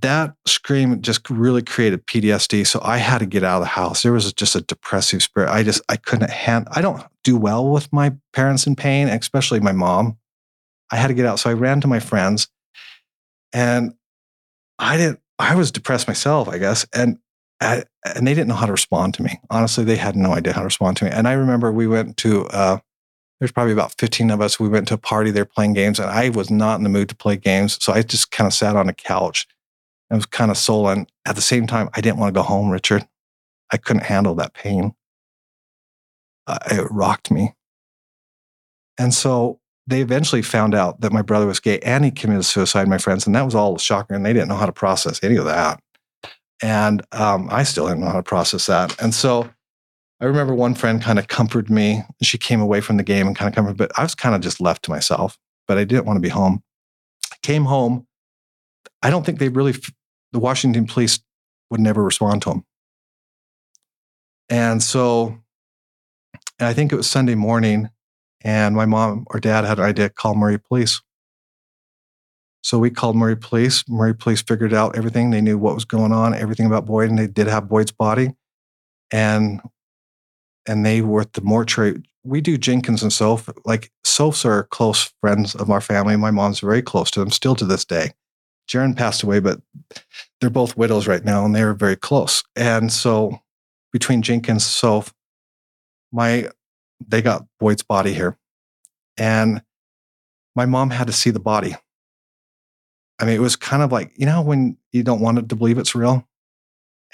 [0.00, 2.66] that scream just really created PTSD.
[2.66, 4.02] So I had to get out of the house.
[4.02, 5.50] There was just a depressive spirit.
[5.50, 9.60] I just, I couldn't hand, I don't do well with my parents in pain, especially
[9.60, 10.16] my mom.
[10.90, 11.38] I had to get out.
[11.38, 12.48] So I ran to my friends
[13.52, 13.94] and
[14.78, 16.86] I didn't, I was depressed myself, I guess.
[16.94, 17.18] And,
[17.60, 19.40] I, and they didn't know how to respond to me.
[19.50, 21.10] Honestly, they had no idea how to respond to me.
[21.10, 22.78] And I remember we went to, uh,
[23.40, 24.60] there's probably about 15 of us.
[24.60, 27.08] We went to a party, they're playing games, and I was not in the mood
[27.10, 27.82] to play games.
[27.82, 29.46] So I just kind of sat on a couch
[30.10, 31.06] I was kind of sullen.
[31.24, 33.06] At the same time, I didn't want to go home, Richard.
[33.72, 34.94] I couldn't handle that pain.
[36.46, 37.54] Uh, it rocked me.
[38.98, 42.88] And so they eventually found out that my brother was gay and he committed suicide,
[42.88, 43.26] my friends.
[43.26, 44.16] And that was all shocking.
[44.16, 45.80] And they didn't know how to process any of that.
[46.62, 49.00] And um, I still didn't know how to process that.
[49.02, 49.50] And so
[50.20, 52.02] I remember one friend kind of comforted me.
[52.22, 54.40] She came away from the game and kind of comforted, but I was kind of
[54.40, 55.36] just left to myself,
[55.66, 56.62] but I didn't want to be home.
[57.32, 58.06] I came home.
[59.04, 59.74] I don't think they really
[60.32, 61.20] the Washington police
[61.70, 62.64] would never respond to him.
[64.48, 65.38] And so
[66.58, 67.90] and I think it was Sunday morning,
[68.42, 71.00] and my mom or dad had an idea to call Murray Police.
[72.62, 73.86] So we called Murray Police.
[73.88, 75.30] Murray Police figured out everything.
[75.30, 78.30] They knew what was going on, everything about Boyd, and they did have Boyd's body.
[79.12, 79.60] And
[80.66, 82.02] and they were at the mortuary.
[82.22, 83.50] We do Jenkins and Soffe.
[83.66, 86.16] Like Soffes are close friends of our family.
[86.16, 88.12] My mom's very close to them still to this day.
[88.68, 89.60] Jaron passed away, but
[90.40, 92.42] they're both widows right now and they're very close.
[92.56, 93.40] And so
[93.92, 95.12] between Jenkins Soffe,
[96.12, 96.48] my
[97.06, 98.38] they got Boyd's body here.
[99.16, 99.62] And
[100.56, 101.76] my mom had to see the body.
[103.18, 105.78] I mean, it was kind of like, you know, when you don't want to believe
[105.78, 106.26] it's real.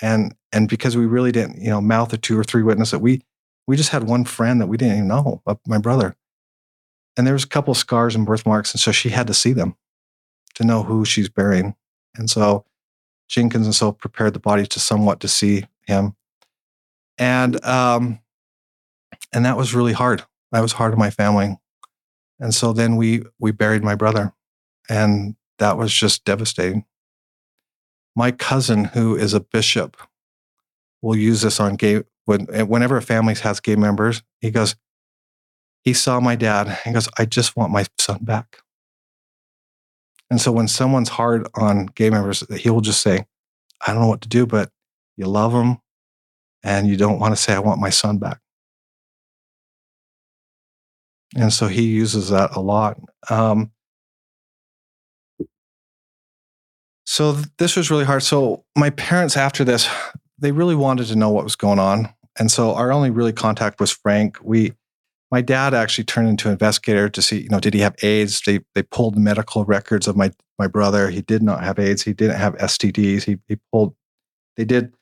[0.01, 3.01] And and because we really didn't, you know, mouth the two or three witnesses that
[3.01, 3.23] we
[3.67, 6.17] we just had one friend that we didn't even know, my brother.
[7.17, 8.73] And there was a couple scars and birthmarks.
[8.73, 9.77] And so she had to see them
[10.61, 11.75] to know who she's burying.
[12.15, 12.67] And so
[13.29, 16.15] Jenkins and Soffe prepared the body to somewhat to see him.
[17.19, 18.21] And um,
[19.33, 20.23] and that was really hard.
[20.53, 21.57] That was hard on my family.
[22.39, 24.35] And so then we we buried my brother.
[24.89, 26.85] And that was just devastating.
[28.15, 29.97] My cousin, who is a bishop,
[31.01, 34.23] will use this on gay when, whenever a family has gay members.
[34.41, 34.75] He goes,
[35.83, 36.79] he saw my dad.
[36.85, 38.59] He goes, I just want my son back.
[40.31, 43.25] And so when someone's hard on gay members, he will just say,
[43.87, 44.71] I don't know what to do, but
[45.17, 45.79] you love them
[46.63, 48.39] and you don't want to say, I want my son back.
[51.37, 52.99] And so he uses that a lot.
[53.29, 53.71] Um,
[57.05, 58.23] so th- this was really hard.
[58.23, 59.89] So my parents, after this,
[60.39, 62.13] they really wanted to know what was going on.
[62.39, 64.39] And so our only really contact was Frank.
[64.43, 64.73] We
[65.31, 68.43] my dad actually turned into an investigator to see, you know, did he have AIDS?
[68.45, 71.09] They they pulled medical records of my my brother.
[71.11, 72.03] He did not have AIDS.
[72.03, 73.23] He didn't have STDs.
[73.23, 73.95] He he pulled.
[74.57, 74.93] They did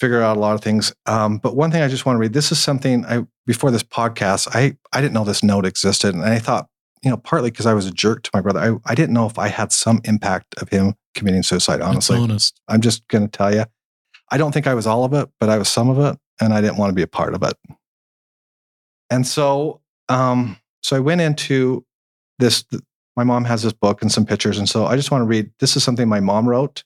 [0.00, 0.92] figure out a lot of things.
[1.06, 2.32] Um, but one thing I just want to read.
[2.32, 4.48] This is something I before this podcast.
[4.54, 6.68] I I didn't know this note existed, and I thought,
[7.02, 8.60] you know, partly because I was a jerk to my brother.
[8.60, 11.80] I I didn't know if I had some impact of him committing suicide.
[11.80, 12.60] Honestly, That's honest.
[12.68, 13.64] I'm just going to tell you.
[14.30, 16.52] I don't think I was all of it, but I was some of it, and
[16.52, 17.54] I didn't want to be a part of it.
[19.10, 21.84] And so, um, so I went into
[22.38, 22.64] this.
[23.16, 25.50] My mom has this book and some pictures, and so I just want to read.
[25.58, 26.84] This is something my mom wrote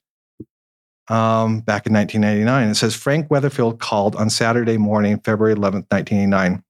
[1.08, 2.68] um, back in 1999.
[2.68, 6.62] It says Frank Weatherfield called on Saturday morning, February 11th, 1989.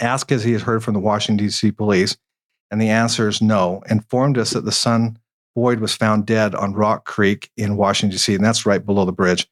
[0.00, 1.72] Asked as he has heard from the Washington D.C.
[1.72, 2.16] police,
[2.70, 3.82] and the answer is no.
[3.90, 5.18] Informed us that the son
[5.54, 9.12] Boyd was found dead on Rock Creek in Washington D.C., and that's right below the
[9.12, 9.48] bridge.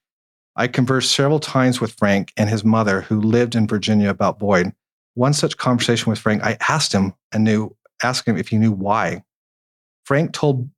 [0.55, 4.73] I conversed several times with Frank and his mother, who lived in Virginia, about Boyd
[5.17, 8.71] one such conversation with Frank, I asked him and knew, asked him if he knew
[8.71, 9.25] why.
[10.05, 10.71] Frank told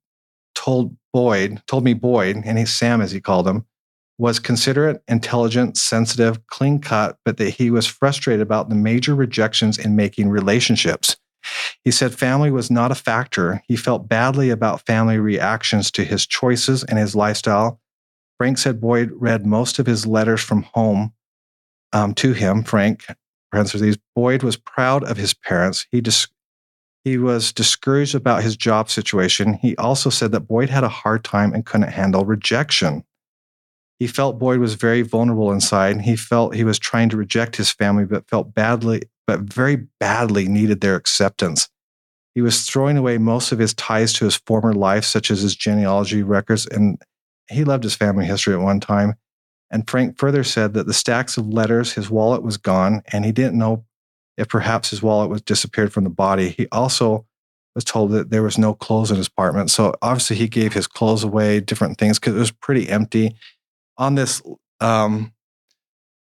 [0.55, 3.65] told Boyd, told me Boyd, and he's Sam as he called him,
[4.17, 9.77] was considerate, intelligent, sensitive, clean cut, but that he was frustrated about the major rejections
[9.77, 11.15] in making relationships.
[11.83, 13.63] He said family was not a factor.
[13.67, 17.79] He felt badly about family reactions to his choices and his lifestyle.
[18.37, 21.13] Frank said Boyd read most of his letters from home
[21.93, 22.63] um, to him.
[22.63, 23.05] Frank,
[23.51, 25.87] parentheses, Boyd was proud of his parents.
[25.91, 26.27] He, dis-
[27.03, 29.53] he was discouraged about his job situation.
[29.53, 33.03] He also said that Boyd had a hard time and couldn't handle rejection.
[33.99, 36.01] He felt Boyd was very vulnerable inside.
[36.01, 40.47] He felt he was trying to reject his family, but felt badly, but very badly
[40.47, 41.69] needed their acceptance.
[42.33, 45.55] He was throwing away most of his ties to his former life, such as his
[45.55, 47.01] genealogy records, and
[47.49, 49.15] he loved his family history at one time.
[49.71, 53.31] And Frank further said that the stacks of letters, his wallet was gone, and he
[53.31, 53.85] didn't know
[54.37, 56.49] if perhaps his wallet was disappeared from the body.
[56.49, 57.25] He also
[57.75, 59.69] was told that there was no clothes in his apartment.
[59.69, 63.35] So obviously he gave his clothes away, different things, because it was pretty empty
[63.97, 64.41] on this
[64.79, 65.33] um,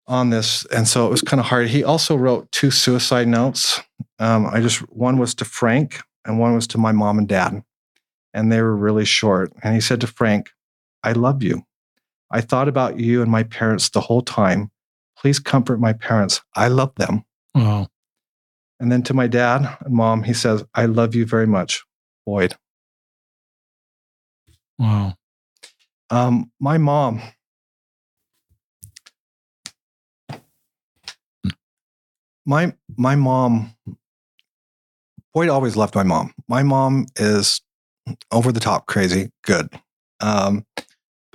[0.08, 1.68] on this, and so it was kind of hard.
[1.68, 3.82] He also wrote two suicide notes.
[4.20, 7.64] Um, I just one was to Frank, and one was to my mom and dad,
[8.34, 9.52] and they were really short.
[9.64, 10.52] And he said to Frank,
[11.04, 11.64] "I love you.
[12.32, 14.72] I thought about you and my parents the whole time.
[15.18, 16.42] Please comfort my parents.
[16.56, 17.24] I love them."
[17.54, 17.88] Wow.
[18.80, 21.84] And then to my dad and mom, he says, "I love you very much,
[22.26, 22.56] Boyd."
[24.78, 25.16] Wow.
[26.10, 27.22] Um, my mom
[32.46, 33.76] my my mom
[35.34, 36.34] Boyd always loved my mom.
[36.48, 37.62] My mom is
[38.32, 39.68] over the top crazy good.
[40.22, 40.66] Um,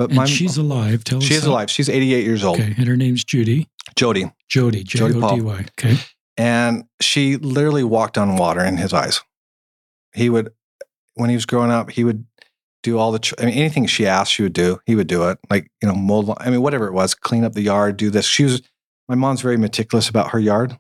[0.01, 1.05] but And my she's alive.
[1.05, 1.71] Tell she us is alive.
[1.71, 2.59] She's 88 years old.
[2.59, 2.75] Okay.
[2.79, 3.69] And her name's Judy.
[3.97, 4.33] Jody.
[4.49, 4.83] Jody.
[4.83, 5.47] Jody Paul.
[5.51, 5.99] Okay.
[6.39, 9.21] And she literally walked on water in his eyes.
[10.15, 10.53] He would
[11.17, 12.25] when he was growing up, he would
[12.83, 14.81] do all the I mean anything she asked, she would do.
[14.87, 15.39] He would do it.
[15.51, 18.25] Like, you know, mold I mean whatever it was, clean up the yard, do this.
[18.25, 18.63] She was
[19.07, 20.79] my mom's very meticulous about her yard.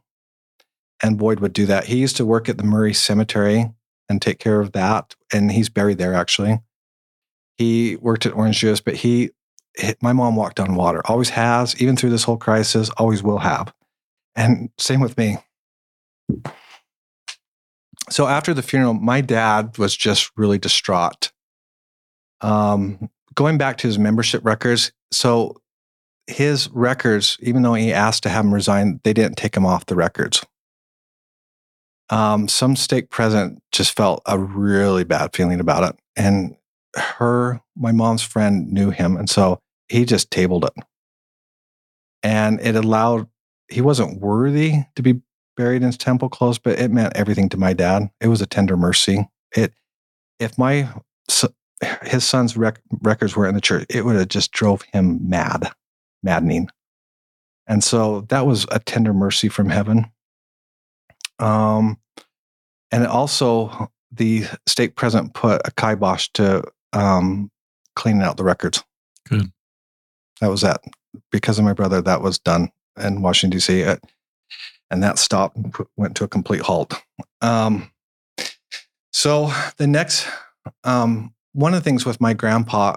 [1.02, 1.84] And Boyd would do that.
[1.84, 3.70] He used to work at the Murray Cemetery
[4.08, 5.14] and take care of that.
[5.30, 6.60] And he's buried there actually.
[7.60, 9.32] He worked at Orange Juice, but he,
[10.00, 13.74] my mom walked on water, always has, even through this whole crisis, always will have.
[14.34, 15.36] And same with me.
[18.08, 21.32] So after the funeral, my dad was just really distraught.
[22.40, 25.60] Um, going back to his membership records, so
[26.28, 29.84] his records, even though he asked to have him resign, they didn't take him off
[29.84, 30.42] the records.
[32.08, 36.00] Um, some stake president just felt a really bad feeling about it.
[36.16, 36.56] And
[36.96, 39.16] her, my mom's friend, knew him.
[39.16, 40.72] And so he just tabled it.
[42.22, 43.28] And it allowed,
[43.68, 45.20] he wasn't worthy to be
[45.56, 48.10] buried in his temple clothes, but it meant everything to my dad.
[48.20, 49.28] It was a tender mercy.
[49.56, 49.72] It,
[50.38, 50.88] if my,
[52.02, 55.70] his son's rec- records were in the church, it would have just drove him mad,
[56.22, 56.68] maddening.
[57.66, 60.10] And so that was a tender mercy from heaven.
[61.38, 61.98] Um,
[62.90, 67.50] and also the stake president put a kibosh to um,
[67.96, 68.82] cleaning out the records.
[69.28, 69.52] Good.
[70.40, 70.82] That was that.
[71.30, 73.84] Because of my brother, that was done in Washington D.C.
[73.84, 73.96] Uh,
[74.90, 76.94] and that stopped and put, went to a complete halt.
[77.40, 77.90] Um,
[79.12, 80.26] so the next,
[80.84, 82.96] um, one of the things with my grandpa,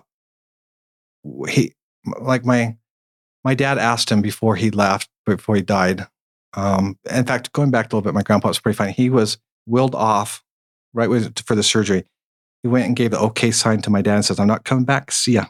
[1.48, 1.74] he
[2.20, 2.76] like my
[3.44, 6.08] my dad asked him before he left, before he died.
[6.54, 8.92] Um, in fact, going back a little bit, my grandpa was pretty funny.
[8.92, 10.44] He was willed off
[10.94, 12.06] right with, for the surgery.
[12.64, 14.86] He went and gave the okay sign to my dad and says, "I'm not coming
[14.86, 15.12] back.
[15.12, 15.46] See ya."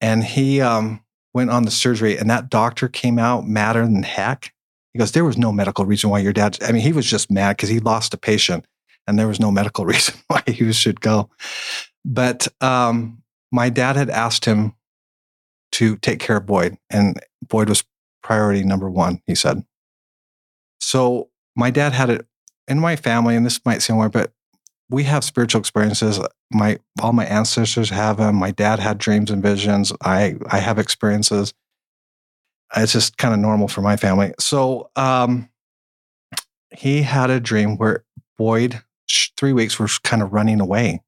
[0.00, 4.52] And he um, went on the surgery, and that doctor came out madder than heck.
[4.92, 7.30] He goes, "There was no medical reason why your dad." I mean, he was just
[7.30, 8.66] mad because he lost a patient,
[9.06, 11.30] and there was no medical reason why he should go.
[12.04, 14.74] But um, my dad had asked him
[15.72, 17.84] to take care of Boyd, and Boyd was
[18.22, 19.22] priority number one.
[19.26, 19.64] He said.
[20.80, 22.26] So my dad had it
[22.66, 24.32] in my family, and this might sound weird, but
[24.90, 26.20] we have spiritual experiences.
[26.50, 28.36] My all my ancestors have them.
[28.36, 29.92] My dad had dreams and visions.
[30.02, 31.54] I I have experiences.
[32.76, 34.32] It's just kind of normal for my family.
[34.38, 35.48] So um,
[36.76, 38.04] he had a dream where
[38.38, 38.82] Boyd,
[39.36, 41.02] three weeks, was kind of running away.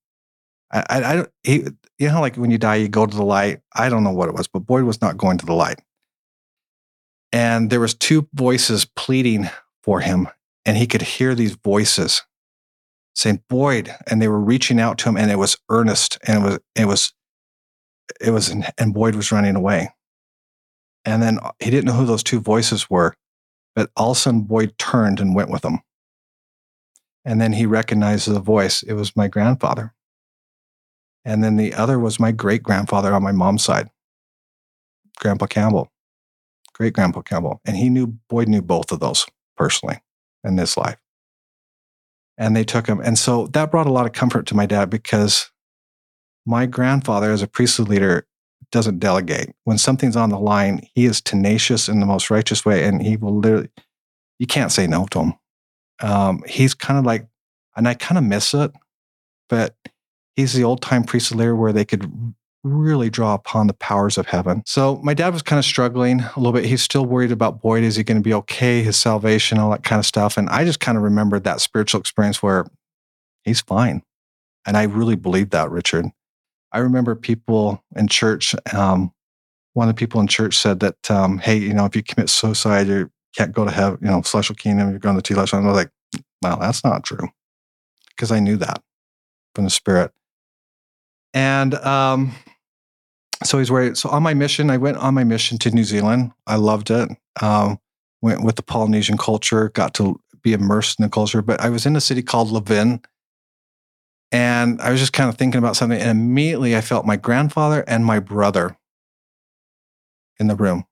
[0.72, 1.30] I, I, I don't.
[1.42, 1.66] He,
[1.98, 3.60] you know, like when you die, you go to the light.
[3.74, 5.80] I don't know what it was, but Boyd was not going to the light.
[7.32, 9.48] And there was two voices pleading
[9.82, 10.28] for him,
[10.64, 12.22] and he could hear these voices
[13.14, 16.46] saying Boyd, and they were reaching out to him, and it was earnest, and it
[16.46, 17.12] was it was
[18.20, 19.90] it was, and Boyd was running away.
[21.04, 23.14] And then uh, he didn't know who those two voices were,
[23.74, 25.80] but all of a sudden Boyd turned and went with them.
[27.24, 28.82] And then he recognized the voice.
[28.82, 29.94] It was my grandfather.
[31.24, 33.90] And then the other was my great grandfather on my mom's side.
[35.18, 35.92] Grandpa Campbell,
[36.72, 37.60] great Grandpa Campbell.
[37.64, 40.00] And he knew, Boyd knew both of those personally
[40.42, 40.98] in his life.
[42.38, 43.00] And they took him.
[43.00, 45.50] And so that brought a lot of comfort to my dad because
[46.46, 48.26] my grandfather, as a priesthood leader,
[48.70, 49.54] doesn't delegate.
[49.64, 53.16] When something's on the line, he is tenacious in the most righteous way, and he
[53.16, 53.68] will literally,
[54.38, 55.34] you can't say no to him.
[56.00, 57.26] Um, he's kind of like,
[57.76, 58.72] and I kind of miss it,
[59.48, 59.76] but
[60.34, 62.34] he's the old time priesthood leader where they could
[62.64, 64.62] really draw upon the powers of heaven.
[64.66, 66.64] So my dad was kind of struggling a little bit.
[66.64, 67.82] He's still worried about Boyd.
[67.82, 68.82] Is he going to be okay?
[68.82, 70.36] His salvation, all that kind of stuff.
[70.36, 72.66] And I just kind of remembered that spiritual experience where
[73.42, 74.02] he's fine.
[74.64, 76.06] And I really believed that, Richard.
[76.70, 78.54] I remember people in church.
[78.72, 79.12] Um,
[79.74, 82.30] one of the people in church said that, um, "Hey, you know, if you commit
[82.30, 83.98] suicide, you can't go to heaven.
[84.02, 84.90] You know, celestial kingdom.
[84.90, 85.90] You're going to the telestial." I was like,
[86.42, 87.28] "Well, that's not true,"
[88.10, 88.82] because I knew that
[89.54, 90.12] from the Spirit.
[91.34, 92.34] And um,
[93.45, 93.97] so he's worried.
[93.97, 96.32] So on my mission, I went on my mission to New Zealand.
[96.47, 97.09] I loved it.
[97.40, 97.78] Um,
[98.20, 101.43] went with the Polynesian culture, got to be immersed in the culture.
[101.43, 103.01] But I was in a city called Levin,
[104.30, 107.84] and I was just kind of thinking about something, and immediately I felt my grandfather
[107.86, 108.76] and my brother
[110.38, 110.84] in the room.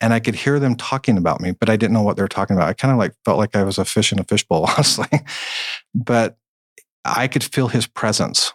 [0.00, 2.28] And I could hear them talking about me, but I didn't know what they were
[2.28, 2.68] talking about.
[2.68, 5.08] I kind of like felt like I was a fish in a fishbowl, honestly.
[5.94, 6.36] but
[7.04, 8.52] I could feel his presence.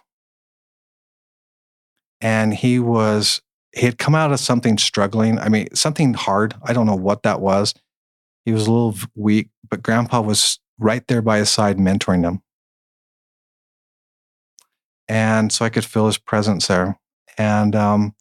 [2.24, 5.38] And he was, he had come out of something struggling.
[5.38, 6.54] I mean, something hard.
[6.62, 7.74] I don't know what that was.
[8.46, 12.40] He was a little weak, but grandpa was right there by his side, mentoring him.
[15.06, 16.98] And so I could feel his presence there.
[17.36, 18.14] And um,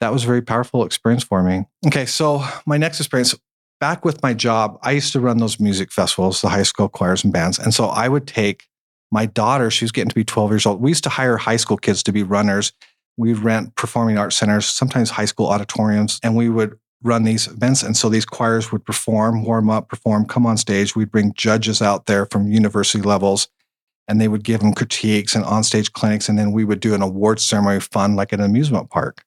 [0.00, 1.64] that was a very powerful experience for me.
[1.86, 3.34] Okay, so my next experience
[3.80, 7.24] back with my job, I used to run those music festivals, the high school choirs
[7.24, 7.58] and bands.
[7.58, 8.66] And so I would take
[9.10, 10.82] my daughter, she was getting to be 12 years old.
[10.82, 12.72] We used to hire high school kids to be runners.
[13.18, 17.82] We'd rent performing arts centers, sometimes high school auditoriums, and we would run these events.
[17.82, 20.96] And so these choirs would perform, warm up, perform, come on stage.
[20.96, 23.48] We'd bring judges out there from university levels
[24.08, 26.28] and they would give them critiques and onstage clinics.
[26.28, 29.22] And then we would do an award ceremony fun like an amusement park.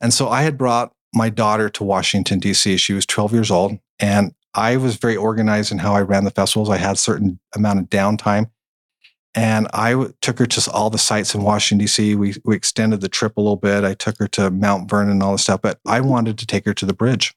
[0.00, 2.78] And so I had brought my daughter to Washington, D.C.
[2.78, 3.78] She was 12 years old.
[4.00, 6.70] And I was very organized in how I ran the festivals.
[6.70, 8.50] I had a certain amount of downtime.
[9.34, 12.14] And I took her to all the sites in Washington, D.C.
[12.16, 13.82] We, we extended the trip a little bit.
[13.82, 16.66] I took her to Mount Vernon and all this stuff, but I wanted to take
[16.66, 17.34] her to the bridge.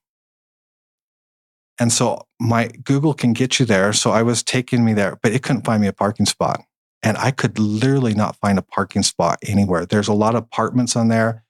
[1.79, 3.93] And so my Google can get you there.
[3.93, 6.61] So I was taking me there, but it couldn't find me a parking spot.
[7.03, 9.85] And I could literally not find a parking spot anywhere.
[9.85, 11.43] There's a lot of apartments on there.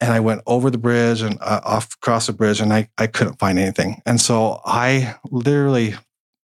[0.00, 3.06] And I went over the bridge and uh, off across the bridge and I, I
[3.06, 4.00] couldn't find anything.
[4.06, 5.94] And so I literally,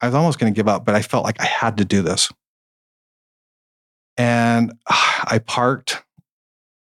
[0.01, 2.03] I was almost going to give up, but I felt like I had to do
[2.03, 2.29] this.
[4.19, 6.03] And I parked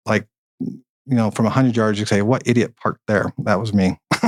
[0.07, 0.28] like,
[0.61, 3.33] you know, from 100 yards, you say, what idiot parked there?
[3.39, 3.99] That was me.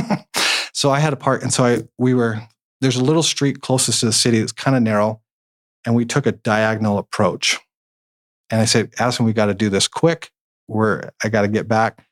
[0.75, 2.43] So I had a park, and so I we were
[2.83, 5.23] there's a little street closest to the city that's kind of narrow,
[5.87, 7.59] and we took a diagonal approach.
[8.51, 10.31] And I said, Addison, we got to do this quick.
[10.69, 12.05] We're, I got to get back.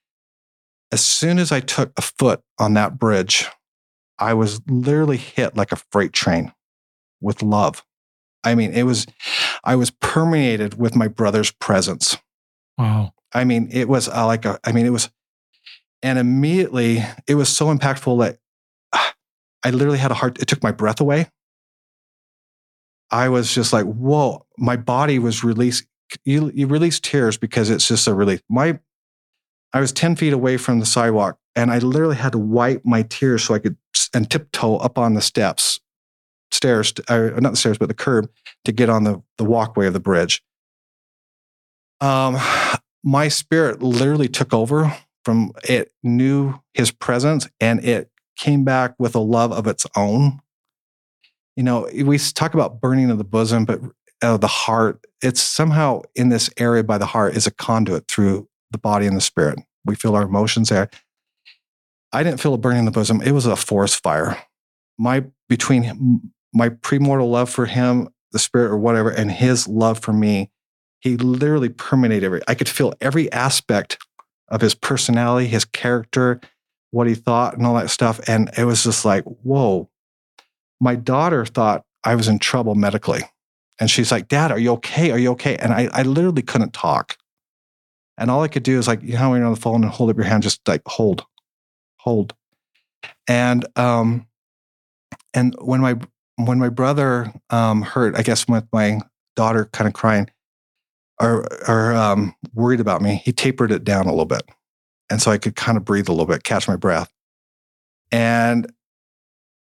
[0.90, 3.46] As soon as I took a foot on that bridge,
[4.18, 6.54] I was literally hit like a freight train
[7.20, 7.84] with love.
[8.44, 9.06] I mean, it was,
[9.64, 12.16] I was permeated with my brother's presence.
[12.78, 13.14] Wow.
[13.32, 15.10] I mean, it was uh, like a, I mean, it was,
[16.02, 18.38] and immediately it was so impactful that
[19.64, 21.30] I literally had a heart, it took my breath away.
[23.10, 25.86] I was just like, whoa, my body was released.
[26.24, 28.42] You, you release tears because it's just a relief.
[28.48, 28.80] My,
[29.72, 33.02] I was 10 feet away from the sidewalk and I literally had to wipe my
[33.02, 33.76] tears so I could
[34.14, 35.80] and tiptoe up on the steps,
[36.54, 38.30] stairs, or not the stairs, but the curb
[38.64, 40.42] to get on the, the walkway of the bridge.
[42.00, 42.36] Um,
[43.04, 49.14] my spirit literally took over from it knew his presence and it came back with
[49.14, 50.40] a love of its own.
[51.56, 53.80] You know, we talk about burning of the bosom, but
[54.22, 58.48] uh, the heart, it's somehow in this area by the heart is a conduit through
[58.70, 59.58] the body and the spirit.
[59.84, 60.88] We feel our emotions there.
[62.12, 63.22] I didn't feel a burning in the bosom.
[63.22, 64.38] It was a forest fire.
[64.98, 70.12] My between my premortal love for him, the spirit or whatever, and his love for
[70.12, 70.50] me,
[71.00, 72.40] he literally permeated every.
[72.46, 73.98] I could feel every aspect
[74.48, 76.40] of his personality, his character,
[76.90, 78.20] what he thought and all that stuff.
[78.28, 79.88] And it was just like, whoa.
[80.80, 83.22] My daughter thought I was in trouble medically.
[83.80, 85.10] And she's like, Dad, are you okay?
[85.10, 85.56] Are you okay?
[85.56, 87.16] And I, I literally couldn't talk.
[88.18, 89.90] And all I could do is like, you know, when you're on the phone and
[89.90, 91.24] hold up your hand, just like hold,
[91.96, 92.34] hold.
[93.26, 94.26] And um,
[95.34, 95.98] and when my
[96.36, 99.00] when my brother um heard, I guess with my
[99.36, 100.28] daughter kind of crying
[101.20, 104.42] or or um worried about me, he tapered it down a little bit
[105.10, 107.12] And so I could kind of breathe a little bit, catch my breath.
[108.10, 108.72] And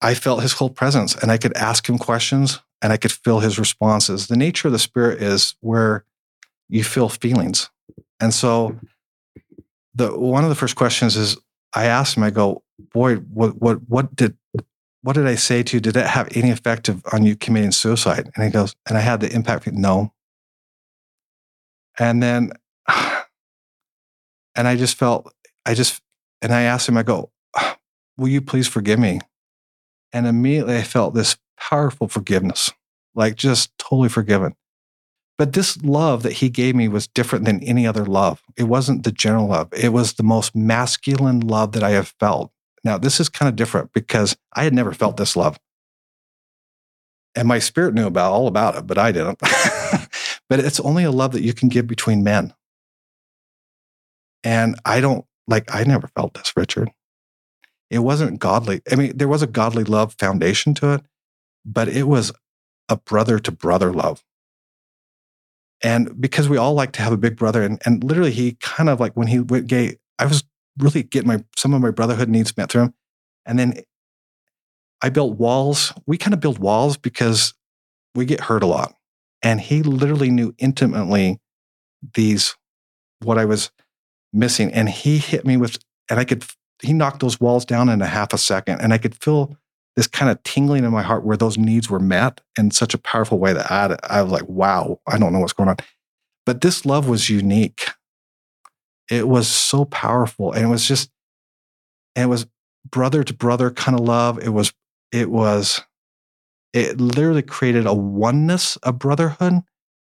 [0.01, 3.39] I felt his whole presence and I could ask him questions and I could feel
[3.39, 4.27] his responses.
[4.27, 6.05] The nature of the spirit is where
[6.69, 7.69] you feel feelings.
[8.19, 8.79] And so
[9.95, 11.37] the one of the first questions is
[11.73, 14.37] I asked him, I go, Boyd, what what what did
[15.03, 15.81] what did I say to you?
[15.81, 18.31] Did that have any effect of, on you committing suicide?
[18.35, 19.67] And he goes, and I had the impact.
[19.71, 20.13] No.
[21.99, 22.53] And then,
[22.87, 25.31] and I just felt,
[25.65, 26.01] I just,
[26.41, 27.31] and I asked him, I go,
[28.17, 29.19] will you please forgive me?
[30.13, 32.71] And immediately I felt this powerful forgiveness,
[33.13, 34.55] like just totally forgiven.
[35.37, 38.41] But this love that he gave me was different than any other love.
[38.55, 42.53] It wasn't the general love, it was the most masculine love that I have felt.
[42.83, 45.57] Now, this is kind of different because I had never felt this love.
[47.35, 49.39] And my spirit knew about all about it, but I didn't.
[50.49, 52.53] but it's only a love that you can give between men.
[54.43, 56.91] And I don't like, I never felt this, Richard.
[57.89, 58.81] It wasn't godly.
[58.91, 61.01] I mean, there was a godly love foundation to it,
[61.65, 62.31] but it was
[62.89, 64.23] a brother to brother love.
[65.83, 68.89] And because we all like to have a big brother, and, and literally, he kind
[68.89, 70.43] of like when he went gay, I was
[70.77, 72.93] really get my some of my brotherhood needs met through him.
[73.45, 73.73] And then
[75.01, 75.93] I built walls.
[76.07, 77.53] We kind of build walls because
[78.15, 78.95] we get hurt a lot.
[79.41, 81.39] And he literally knew intimately
[82.13, 82.55] these
[83.21, 83.71] what I was
[84.31, 84.71] missing.
[84.73, 85.77] And he hit me with,
[86.09, 86.45] and I could
[86.81, 88.81] he knocked those walls down in a half a second.
[88.81, 89.55] And I could feel
[89.95, 92.97] this kind of tingling in my heart where those needs were met in such a
[92.97, 95.77] powerful way that I, I was like, wow, I don't know what's going on.
[96.45, 97.89] But this love was unique.
[99.09, 100.51] It was so powerful.
[100.51, 101.09] And it was just,
[102.15, 102.47] and it was
[102.89, 104.39] brother to brother kind of love.
[104.39, 104.73] It was,
[105.11, 105.81] it was,
[106.73, 109.61] it literally created a oneness of brotherhood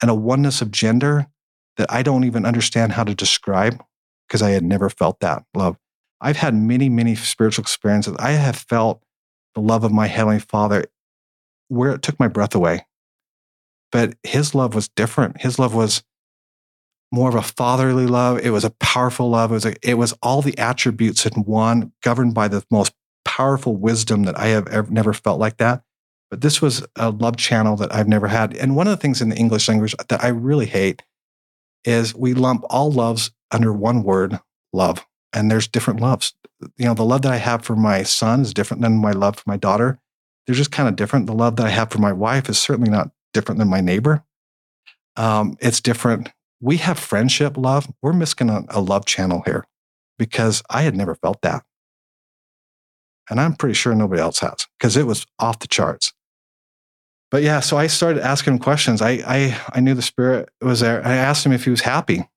[0.01, 1.27] and a oneness of gender
[1.77, 3.83] that I don't even understand how to describe
[4.27, 5.77] because I had never felt that love.
[6.21, 8.15] I've had many, many spiritual experiences.
[8.17, 9.03] I have felt
[9.55, 10.85] the love of my Heavenly Father,
[11.67, 12.85] where it took my breath away.
[13.91, 15.41] But his love was different.
[15.41, 16.03] His love was
[17.13, 18.39] more of a fatherly love.
[18.39, 19.51] It was a powerful love.
[19.51, 22.93] It was, a, it was all the attributes in one, governed by the most
[23.23, 25.83] powerful wisdom that I have ever, never felt like that.
[26.29, 28.55] But this was a love channel that I've never had.
[28.57, 31.03] And one of the things in the English language that I really hate
[31.85, 34.39] is we lump all loves under one word,
[34.73, 35.05] love.
[35.31, 36.33] And there's different loves
[36.77, 39.37] you know, the love that I have for my son is different than my love
[39.37, 39.99] for my daughter.
[40.45, 41.27] They're just kind of different.
[41.27, 44.23] The love that I have for my wife is certainly not different than my neighbor.
[45.15, 46.29] Um, it's different.
[46.63, 47.91] We have friendship love.
[48.01, 49.65] We're missing a, a love channel here
[50.17, 51.65] because I had never felt that.
[53.29, 56.13] And I'm pretty sure nobody else has because it was off the charts.
[57.31, 59.01] But yeah, so I started asking him questions.
[59.01, 61.05] I, I, I knew the spirit was there.
[61.05, 62.29] I asked him if he was happy.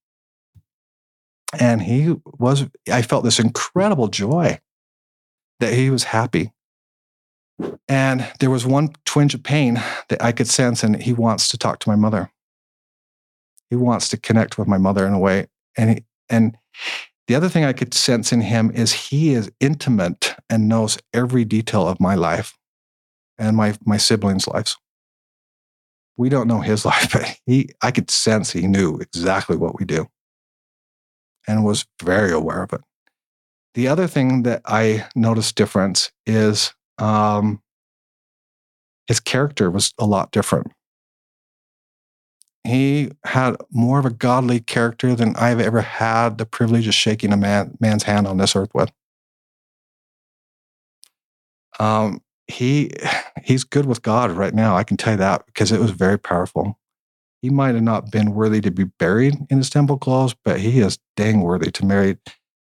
[1.57, 4.59] And he was, I felt this incredible joy
[5.61, 6.51] that he was happy.
[7.87, 11.59] And there was one twinge of pain that I could sense, and he wants to
[11.59, 12.33] talk to my mother.
[13.71, 15.49] He wants to connect with my mother in a way.
[15.77, 16.57] And, he, and
[17.27, 21.45] the other thing I could sense in him is he is intimate and knows every
[21.45, 22.57] detail of my life
[23.39, 24.77] and my, my siblings' lives.
[26.17, 29.85] We don't know his life, but he, I could sense he knew exactly what we
[29.85, 30.07] do
[31.47, 32.81] and was very aware of it.
[33.75, 37.62] The other thing that I noticed difference is um,
[39.07, 40.73] his character was a lot different.
[42.67, 47.33] He had more of a godly character than I've ever had the privilege of shaking
[47.33, 48.91] a man, man's hand on this earth with.
[51.79, 52.91] Um, he
[53.45, 54.77] he's good with God right now.
[54.77, 56.79] I can tell you that because it was very powerful
[57.43, 60.81] he might have not been worthy to be buried in his temple clothes, but he
[60.81, 62.19] is dang worthy to marry,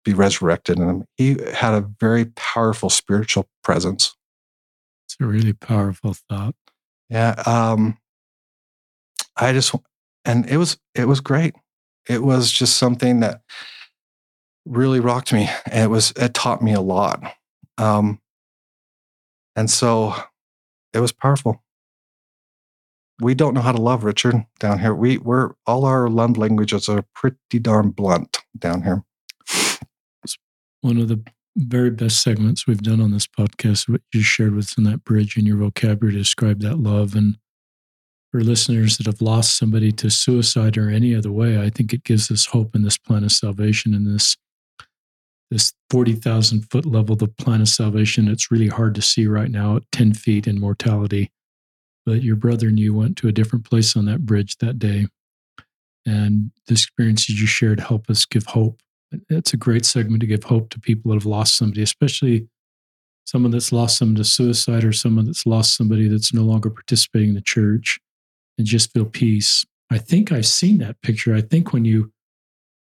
[0.05, 0.78] be resurrected.
[0.78, 4.16] And he had a very powerful spiritual presence.
[5.07, 6.55] It's a really powerful thought.
[7.09, 7.42] Yeah.
[7.46, 7.99] Um,
[9.39, 9.74] I just,
[10.24, 11.55] and it was, it was great.
[12.09, 13.43] It was just something that
[14.66, 15.49] really rocked me.
[15.66, 17.22] And it was, it taught me a lot.
[17.76, 18.20] Um,
[19.55, 20.14] and so
[20.93, 21.62] it was powerful
[23.20, 24.95] we don't know how to love Richard down here.
[24.95, 29.05] We we're all our love languages are pretty darn blunt down here.
[30.22, 30.39] It's
[30.80, 31.22] one of the
[31.57, 33.89] very best segments we've done on this podcast.
[33.89, 37.39] What you shared with in that bridge in your vocabulary to describe that love, and
[38.30, 42.04] for listeners that have lost somebody to suicide or any other way, I think it
[42.04, 44.36] gives us hope in this plan of salvation in this
[45.50, 48.28] this forty thousand foot level, the plan of salvation.
[48.28, 51.30] It's really hard to see right now at ten feet in mortality
[52.08, 55.06] but your brother and you went to a different place on that bridge that day.
[56.06, 58.80] And the experiences you shared help us give hope
[59.28, 62.48] it's a great segment to give hope to people that have lost somebody, especially
[63.24, 67.30] someone that's lost someone to suicide or someone that's lost somebody that's no longer participating
[67.30, 67.98] in the church
[68.59, 69.64] and just feel peace.
[69.90, 71.34] I think I've seen that picture.
[71.34, 72.12] I think when you,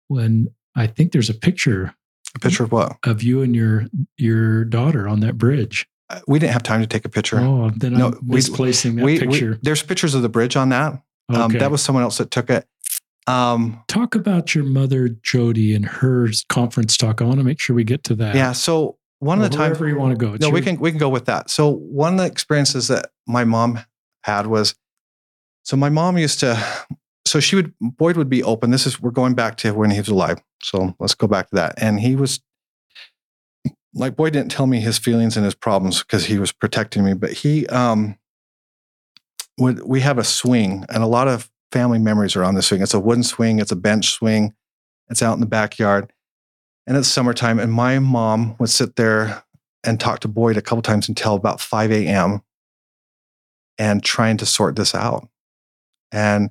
[0.09, 1.95] when I think there's a picture,
[2.35, 2.97] a picture of what?
[3.05, 5.89] Of you and your your daughter on that bridge.
[6.09, 7.41] Uh, we didn't have time to take a picture.
[7.41, 9.51] Oh, then no, I'm misplacing we, that we, picture.
[9.53, 10.93] We, there's pictures of the bridge on that.
[11.29, 11.43] Um, okay.
[11.43, 12.67] Um, that was someone else that took it.
[13.27, 17.23] Um, talk about your mother, Jody, and her conference talk.
[17.23, 18.35] I want to make sure we get to that.
[18.35, 18.53] Yeah.
[18.53, 20.33] So one of the times wherever you want to go.
[20.33, 21.49] no, your, we can we can go with that.
[21.49, 23.79] So one of the experiences that my mom
[24.25, 24.75] had was,
[25.63, 26.63] so my mom used to,
[27.27, 28.71] so she would Boyd would be open.
[28.71, 30.41] This is we're going back to when he was alive.
[30.63, 31.75] So let's go back to that.
[31.77, 32.41] And he was
[33.95, 37.15] like Boyd didn't tell me his feelings and his problems because he was protecting me,
[37.15, 38.17] but he um
[39.59, 42.83] would we have a swing and a lot of family memories are on the swing.
[42.83, 44.55] It's a wooden swing, it's a bench swing,
[45.09, 46.13] it's out in the backyard
[46.87, 47.59] and it's summertime.
[47.59, 49.45] And my mom would sit there
[49.85, 52.43] and talk to Boyd a couple times until about 5 a.m.
[53.79, 55.29] and trying to sort this out.
[56.13, 56.51] And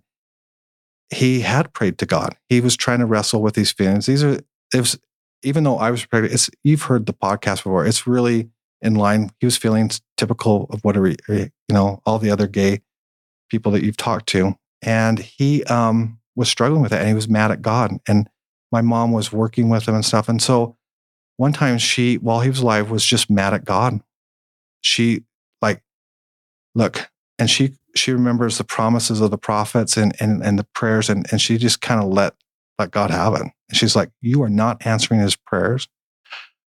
[1.09, 2.35] he had prayed to God.
[2.49, 4.05] He was trying to wrestle with these feelings.
[4.05, 4.39] These are,
[4.73, 4.99] was,
[5.43, 7.85] even though I was prepared, it's, you've heard the podcast before.
[7.85, 8.49] It's really
[8.81, 9.29] in line.
[9.39, 12.81] He was feeling typical of what, you know, all the other gay
[13.49, 14.55] people that you've talked to.
[14.81, 17.91] And he um, was struggling with it and he was mad at God.
[18.07, 18.27] And
[18.71, 20.29] my mom was working with him and stuff.
[20.29, 20.77] And so
[21.37, 23.99] one time she, while he was alive, was just mad at God.
[24.81, 25.23] She
[25.61, 25.83] like,
[26.73, 31.09] look, and she she remembers the promises of the prophets and and, and the prayers,
[31.09, 32.33] and, and she just kind of let
[32.79, 33.41] let God have it.
[33.41, 35.87] And she's like, You are not answering his prayers.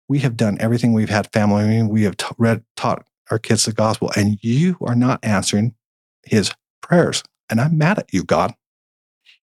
[0.09, 0.93] We have done everything.
[0.93, 1.83] We've had family.
[1.83, 5.75] We have t- read, taught our kids the gospel, and you are not answering
[6.25, 7.25] his prayers.
[7.51, 8.55] And I'm mad at you, God.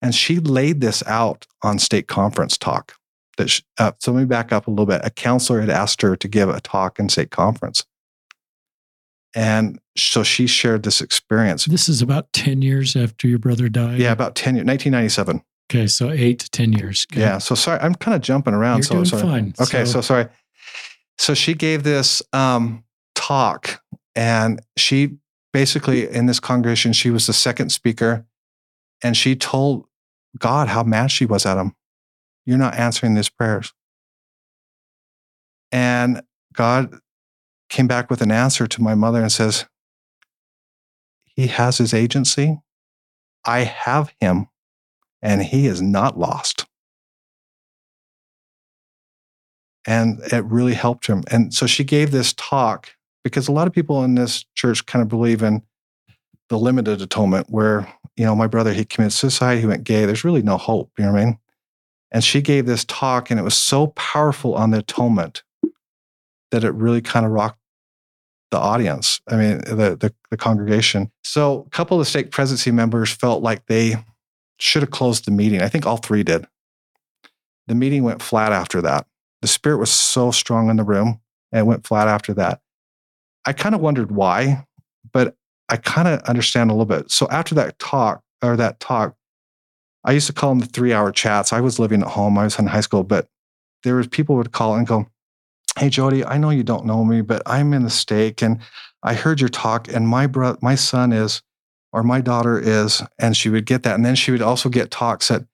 [0.03, 2.95] And she laid this out on stake conference talk.
[3.37, 5.01] That she, uh, so let me back up a little bit.
[5.05, 7.85] A counselor had asked her to give a talk in stake conference.
[9.35, 11.65] And so she shared this experience.
[11.67, 13.99] This is about 10 years after your brother died?
[13.99, 15.43] Yeah, about 10 years, 1997.
[15.71, 17.07] Okay, so eight to 10 years.
[17.13, 17.21] Okay.
[17.21, 18.79] Yeah, so sorry, I'm kind of jumping around.
[18.79, 19.23] You're so doing sorry.
[19.23, 19.55] fine.
[19.61, 20.27] Okay, so, so sorry.
[21.19, 22.83] So she gave this um,
[23.15, 23.81] talk,
[24.17, 25.19] and she
[25.53, 28.27] basically, in this congregation, she was the second speaker,
[29.03, 29.87] and she told
[30.39, 31.75] God how mad she was at him.
[32.47, 33.73] You're not answering these prayers.
[35.71, 36.23] And
[36.53, 36.99] God
[37.71, 39.67] came back with an answer to my mother and says,
[41.25, 42.59] He has his agency.
[43.45, 44.49] I have him,
[45.23, 46.67] and he is not lost.
[49.87, 51.25] And it really helped him.
[51.31, 52.91] And so she gave this talk
[53.25, 55.63] because a lot of people in this church kind of believe in
[56.51, 57.89] the limited atonement where
[58.21, 60.05] you know, my brother, he committed suicide, he went gay.
[60.05, 61.39] There's really no hope, you know what I mean?
[62.13, 65.43] And she gave this talk, and it was so powerful on the atonement
[66.51, 67.60] that it really kind of rocked
[68.51, 69.21] the audience.
[69.29, 71.11] I mean, the, the, the congregation.
[71.23, 73.97] So a couple of the stake presidency members felt like they
[74.59, 75.63] should have closed the meeting.
[75.63, 76.47] I think all three did.
[77.67, 79.07] The meeting went flat after that.
[79.43, 81.21] The spirit was so strong in the room,
[81.53, 82.61] and it went flat after that.
[83.47, 84.67] I kind of wondered why,
[85.13, 85.37] but
[85.69, 87.11] I kind of understand a little bit.
[87.11, 89.15] So after that talk or that talk,
[90.05, 91.53] I used to call them the three hour chats.
[91.53, 92.37] I was living at home.
[92.39, 93.29] I was in high school, but
[93.83, 95.07] there was people would call and go,
[95.79, 98.59] Hey Jody, I know you don't know me, but I'm in the stake and
[99.03, 101.43] I heard your talk and my brother, my son is,
[101.93, 103.95] or my daughter is, and she would get that.
[103.95, 105.47] And then she would also get talks that,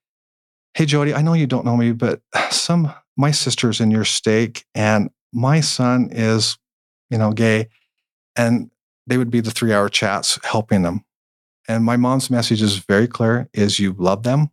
[0.75, 4.65] Hey Jody, I know you don't know me, but some, my sister's in your stake
[4.75, 6.59] and my son is,
[7.11, 7.69] you know, gay.
[8.37, 8.71] And
[9.07, 11.05] they would be the three hour chats helping them.
[11.69, 14.51] And my mom's message is very clear is you love them,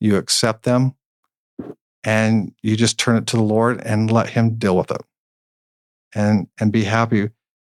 [0.00, 0.94] you accept them,
[2.04, 5.02] and you just turn it to the Lord and let him deal with it
[6.14, 7.30] and and be happy.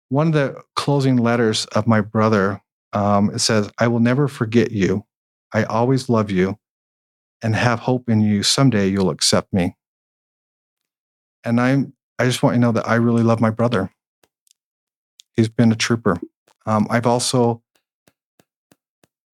[0.09, 2.61] One of the closing letters of my brother,
[2.93, 5.05] um, it says, I will never forget you.
[5.53, 6.57] I always love you
[7.41, 8.43] and have hope in you.
[8.43, 9.76] Someday you'll accept me.
[11.43, 13.89] And I'm I just want you to know that I really love my brother
[15.36, 16.17] he's been a trooper.
[16.65, 17.61] Um, I've also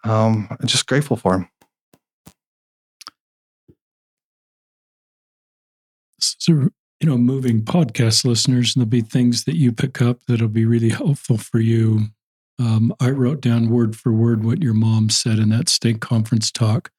[0.04, 1.50] um, I'm just grateful for him.
[6.48, 10.66] You know, moving podcast listeners, and there'll be things that you pick up that'll be
[10.66, 12.08] really helpful for you.
[12.60, 16.52] Um, I wrote down word for word what your mom said in that stake conference
[16.52, 16.92] talk.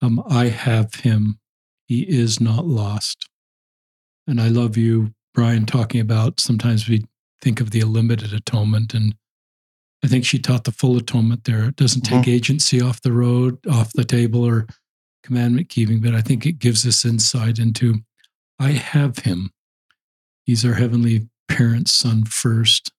[0.00, 1.40] Um, I have him.
[1.86, 3.28] He is not lost.
[4.28, 7.04] And I love you, Brian, talking about sometimes we
[7.42, 8.94] think of the limited atonement.
[8.94, 9.16] And
[10.04, 11.64] I think she taught the full atonement there.
[11.64, 12.30] It doesn't take mm-hmm.
[12.30, 14.68] agency off the road, off the table, or
[15.24, 17.96] commandment keeping, but I think it gives us insight into
[18.58, 19.50] I have him.
[20.44, 22.90] He's our heavenly parent, son first.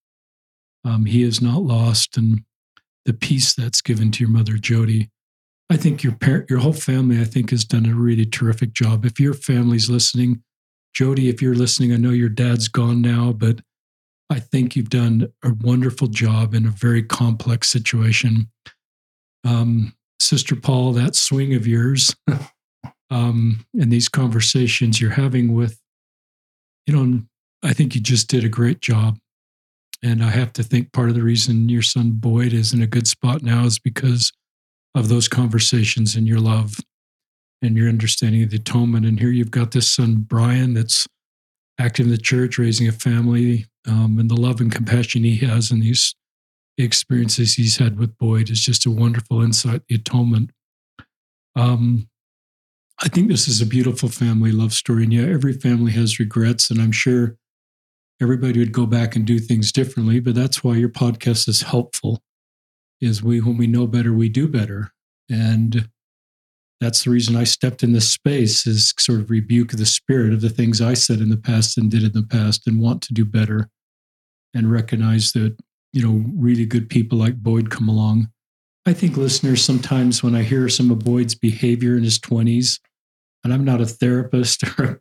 [0.85, 2.41] Um, he is not lost, and
[3.05, 5.09] the peace that's given to your mother, Jody.
[5.69, 9.05] I think your parent, your whole family, I think, has done a really terrific job.
[9.05, 10.43] If your family's listening,
[10.93, 13.61] Jody, if you're listening, I know your dad's gone now, but
[14.29, 18.49] I think you've done a wonderful job in a very complex situation.
[19.43, 22.15] Um, Sister Paul, that swing of yours
[23.09, 25.79] um, and these conversations you're having with,
[26.85, 27.21] you know,
[27.63, 29.17] I think you just did a great job.
[30.01, 32.87] And I have to think part of the reason your son Boyd is in a
[32.87, 34.31] good spot now is because
[34.95, 36.77] of those conversations and your love
[37.61, 39.05] and your understanding of the atonement.
[39.05, 41.07] And here you've got this son, Brian, that's
[41.79, 45.71] active in the church, raising a family, um, and the love and compassion he has
[45.71, 46.15] and these
[46.77, 50.51] experiences he's had with Boyd is just a wonderful insight, the atonement.
[51.55, 52.07] Um,
[53.01, 55.03] I think this is a beautiful family love story.
[55.03, 57.37] And yeah, every family has regrets, and I'm sure
[58.21, 62.21] everybody would go back and do things differently, but that's why your podcast is helpful.
[62.99, 64.91] Is we when we know better, we do better.
[65.29, 65.89] And
[66.81, 70.41] that's the reason I stepped in this space is sort of rebuke the spirit of
[70.41, 73.13] the things I said in the past and did in the past and want to
[73.13, 73.69] do better
[74.53, 75.55] and recognize that,
[75.93, 78.29] you know, really good people like Boyd come along.
[78.85, 82.79] I think listeners sometimes when I hear some of Boyd's behavior in his 20s,
[83.43, 84.99] and I'm not a therapist or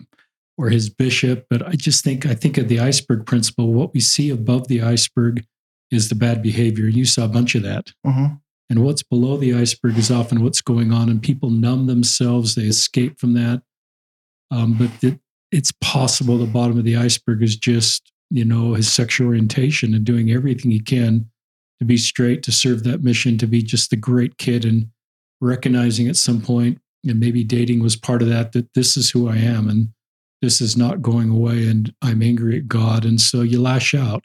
[0.59, 3.73] or his bishop, but I just think I think of the iceberg principle.
[3.73, 5.45] What we see above the iceberg
[5.91, 6.87] is the bad behavior.
[6.87, 7.93] You saw a bunch of that.
[8.07, 8.35] Mm-hmm.
[8.71, 12.55] And what's below the iceberg is often what's going on, and people numb themselves.
[12.55, 13.63] They escape from that.
[14.51, 15.21] Um, but it,
[15.51, 20.05] it's possible the bottom of the iceberg is just, you know, his sexual orientation and
[20.05, 21.31] doing everything he can
[21.79, 24.89] to be straight, to serve that mission, to be just the great kid, and
[25.41, 29.29] recognizing at some point, and maybe dating was part of that, that this is who
[29.29, 29.89] I am, and
[30.43, 34.25] this is not going away, and I'm angry at God, and so you lash out.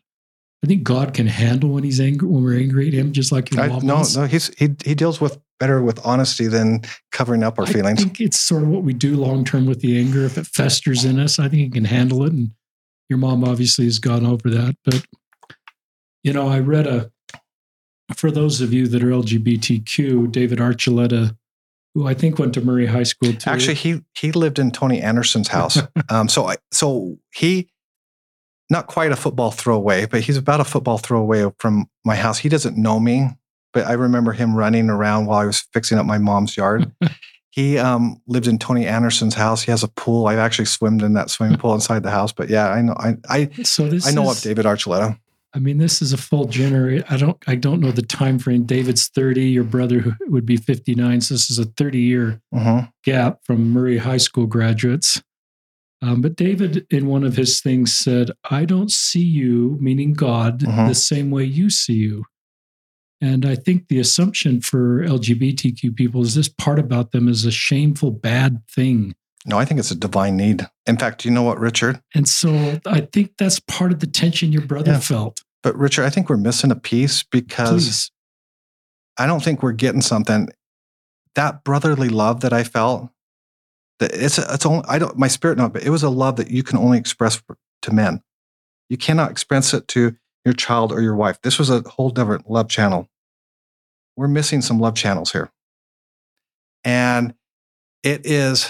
[0.63, 3.51] I think God can handle when he's angry when we're angry at him, just like
[3.51, 3.86] your mom.
[3.86, 7.74] No, no, he's he he deals with better with honesty than covering up our I
[7.74, 7.99] feelings.
[7.99, 10.24] I think it's sort of what we do long term with the anger.
[10.24, 12.32] If it festers in us, I think he can handle it.
[12.32, 12.51] And
[13.09, 14.76] your mom obviously has gone over that.
[14.86, 15.05] But
[16.24, 17.11] you know, I read a
[18.15, 21.36] for those of you that are LGBTQ, David Archuleta,
[21.94, 23.50] who I think went to Murray High School too.
[23.50, 25.78] Actually, he he lived in Tony Anderson's house.
[26.10, 27.70] um, so I so he
[28.70, 32.16] not quite a football throw away, but he's about a football throw away from my
[32.16, 32.39] house.
[32.39, 33.28] He doesn't know me,
[33.72, 36.91] but I remember him running around while I was fixing up my mom's yard.
[37.52, 39.62] he um, lived in Tony Anderson's house.
[39.62, 40.26] He has a pool.
[40.26, 42.32] I've actually swimmed in that swimming pool inside the house.
[42.32, 42.96] But yeah, I know.
[42.98, 45.20] I I, so this I know is, of David Archuleta.
[45.56, 47.06] I mean, this is a full generation.
[47.10, 48.64] I don't I don't know the time frame.
[48.64, 49.45] David's thirty.
[49.45, 51.22] Your brother would be fifty nine.
[51.22, 52.88] So this is a thirty year uh-huh.
[53.04, 55.22] gap from Murray High School graduates.
[56.01, 60.68] Um, but David, in one of his things, said, I don't see you, meaning God,
[60.68, 60.89] uh-huh.
[60.89, 62.26] the same way you see you.
[63.22, 67.51] And I think the assumption for LGBTQ people is this part about them is a
[67.51, 69.16] shameful, bad thing.
[69.45, 70.68] No, I think it's a divine need.
[70.86, 72.01] In fact, you know what, Richard?
[72.14, 74.99] And so I think that's part of the tension your brother yeah.
[74.99, 75.41] felt.
[75.64, 78.11] But Richard, I think we're missing a piece because Please.
[79.18, 80.49] I don't think we're getting something.
[81.36, 83.09] That brotherly love that I felt
[83.99, 86.51] that it's it's only I don't my spirit not, but it was a love that
[86.51, 87.41] you can only express
[87.84, 88.22] to men.
[88.89, 91.41] You cannot express it to your child or your wife.
[91.41, 93.09] This was a whole different love channel.
[94.16, 95.51] We're missing some love channels here,
[96.84, 97.34] and
[98.03, 98.70] it is.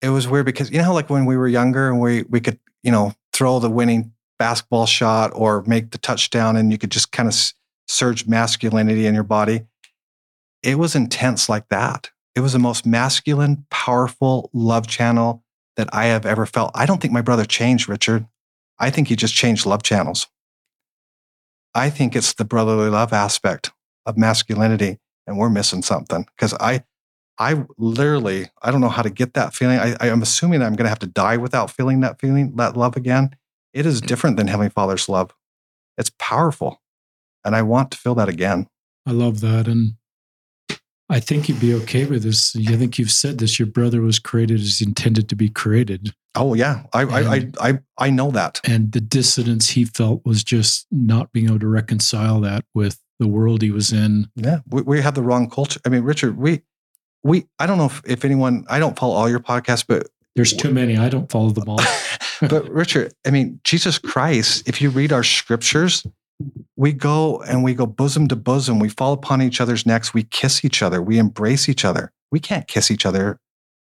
[0.00, 2.40] It was weird because you know how like when we were younger and we we
[2.40, 4.11] could you know throw the winning
[4.42, 7.52] basketball shot or make the touchdown and you could just kind of
[7.86, 9.62] surge masculinity in your body.
[10.62, 15.44] It was intense like that it was the most masculine, powerful love channel
[15.76, 16.70] that I have ever felt.
[16.74, 18.26] I don't think my brother changed, Richard.
[18.78, 20.26] I think he just changed love channels.
[21.74, 23.70] I think it's the brotherly love aspect
[24.06, 26.84] of masculinity, and we're missing something because I,
[27.38, 29.78] I literally, I don't know how to get that feeling.
[29.78, 32.96] I, am assuming I'm going to have to die without feeling that feeling, that love
[32.96, 33.30] again.
[33.72, 34.06] It is mm.
[34.06, 35.34] different than Heavenly Father's love.
[35.98, 36.82] It's powerful,
[37.44, 38.66] and I want to feel that again.
[39.06, 39.94] I love that, and
[41.08, 42.56] I think you'd be okay with this.
[42.56, 43.58] I think you've said this.
[43.58, 46.14] Your brother was created as intended to be created.
[46.34, 48.60] Oh yeah, I and, I, I I know that.
[48.64, 53.28] And the dissonance he felt was just not being able to reconcile that with the
[53.28, 54.30] world he was in.
[54.36, 55.80] Yeah, we, we have the wrong culture.
[55.84, 56.62] I mean, Richard, we
[57.22, 58.64] we I don't know if, if anyone.
[58.70, 60.96] I don't follow all your podcasts, but there's too many.
[60.96, 61.80] I don't follow them all.
[62.48, 64.68] but Richard, I mean, Jesus Christ.
[64.68, 66.04] If you read our scriptures,
[66.76, 68.78] we go and we go bosom to bosom.
[68.78, 70.12] We fall upon each other's necks.
[70.12, 71.00] We kiss each other.
[71.00, 72.12] We embrace each other.
[72.30, 73.38] We can't kiss each other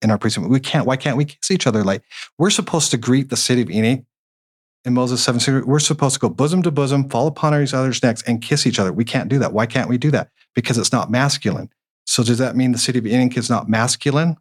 [0.02, 0.50] in our precinct.
[0.50, 0.86] We can't.
[0.86, 1.84] Why can't we kiss each other?
[1.84, 2.04] Like
[2.38, 4.04] we're supposed to greet the city of Enoch
[4.86, 8.22] in Moses 7 we're supposed to go bosom to bosom, fall upon each other's necks,
[8.24, 8.92] and kiss each other.
[8.92, 9.54] We can't do that.
[9.54, 10.30] Why can't we do that?
[10.56, 11.70] Because it's not masculine.
[12.06, 14.36] So does that mean the city of Enoch is not masculine?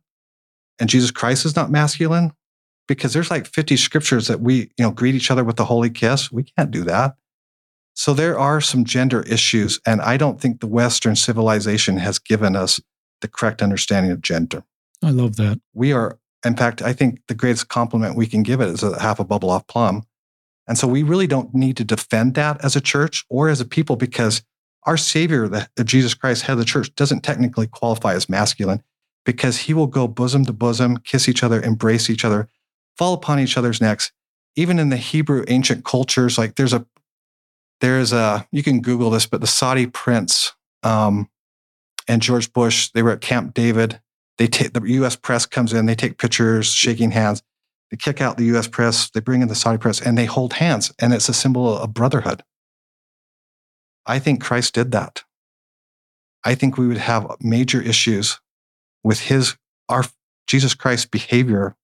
[0.81, 2.33] And Jesus Christ is not masculine?
[2.93, 5.91] Because there's like 50 scriptures that we, you know, greet each other with the holy
[5.91, 6.31] kiss.
[6.31, 7.15] We can't do that.
[7.95, 12.57] So there are some gender issues, and I don't think the Western civilization has given
[12.57, 12.81] us
[13.21, 14.65] the correct understanding of gender.
[15.03, 15.61] I love that.
[15.75, 18.99] We are, in fact, I think the greatest compliment we can give it is a
[19.01, 20.05] half a bubble off plum
[20.69, 23.65] and so we really don't need to defend that as a church or as a
[23.65, 24.43] people because
[24.85, 28.83] our Savior, the, Jesus Christ, head of the church, doesn't technically qualify as masculine
[29.25, 32.49] because he will go bosom to bosom, kiss each other, embrace each other,
[32.97, 34.13] fall upon each other's necks.
[34.57, 36.87] Even in the Hebrew ancient cultures, like there's a,
[37.81, 41.29] there's a, you can Google this, but the Saudi prince um,
[42.07, 44.01] and George Bush, they were at Camp David.
[44.39, 45.17] They take the U.S.
[45.17, 47.43] press comes in, they take pictures, shaking hands.
[47.93, 50.55] They kick out the US press, they bring in the Saudi press, and they hold
[50.55, 52.43] hands, and it's a symbol of brotherhood.
[54.07, 55.25] I think Christ did that.
[56.43, 58.41] I think we would have major issues
[59.05, 59.57] with his,
[59.91, 60.05] our
[60.47, 61.77] Jesus Christ's behavior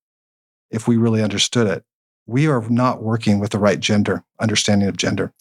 [0.70, 1.84] if we really understood it.
[2.26, 5.32] We are not working with the right gender, understanding of gender.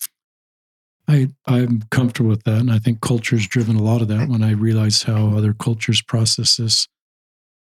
[1.08, 2.60] I, I'm comfortable with that.
[2.60, 6.02] And I think culture's driven a lot of that when I realize how other cultures
[6.02, 6.88] process this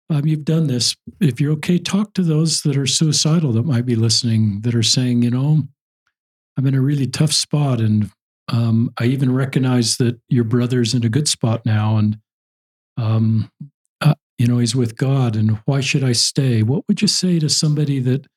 [0.10, 0.96] um, you've done this.
[1.20, 4.84] If you're okay, talk to those that are suicidal that might be listening that are
[4.84, 5.64] saying, you know,
[6.58, 7.82] I'm in a really tough spot.
[7.82, 8.10] And
[8.48, 11.98] um, I even recognize that your brother's in a good spot now.
[11.98, 12.20] And,
[12.96, 13.52] um,
[14.38, 15.36] you know, he's with God.
[15.36, 16.64] And why should I stay?
[16.64, 18.28] What would you say to somebody that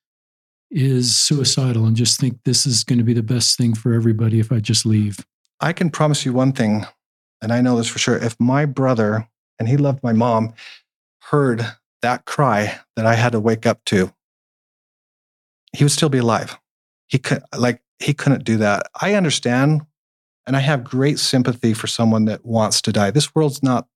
[0.71, 4.41] is suicidal and just think this is going to be the best thing for everybody
[4.41, 5.25] if I just leave?
[5.61, 6.87] I can promise you one thing,
[7.43, 8.17] and I know this for sure.
[8.17, 9.29] If my brother,
[9.59, 10.55] and he loved my mom,
[11.25, 11.67] heard
[12.03, 14.13] that cry that I had to wake up to,
[15.77, 16.59] he would still be alive.
[17.09, 18.87] He could like he couldn't do that.
[19.01, 19.83] I understand
[20.47, 23.11] and I have great sympathy for someone that wants to die.
[23.11, 23.87] This world's not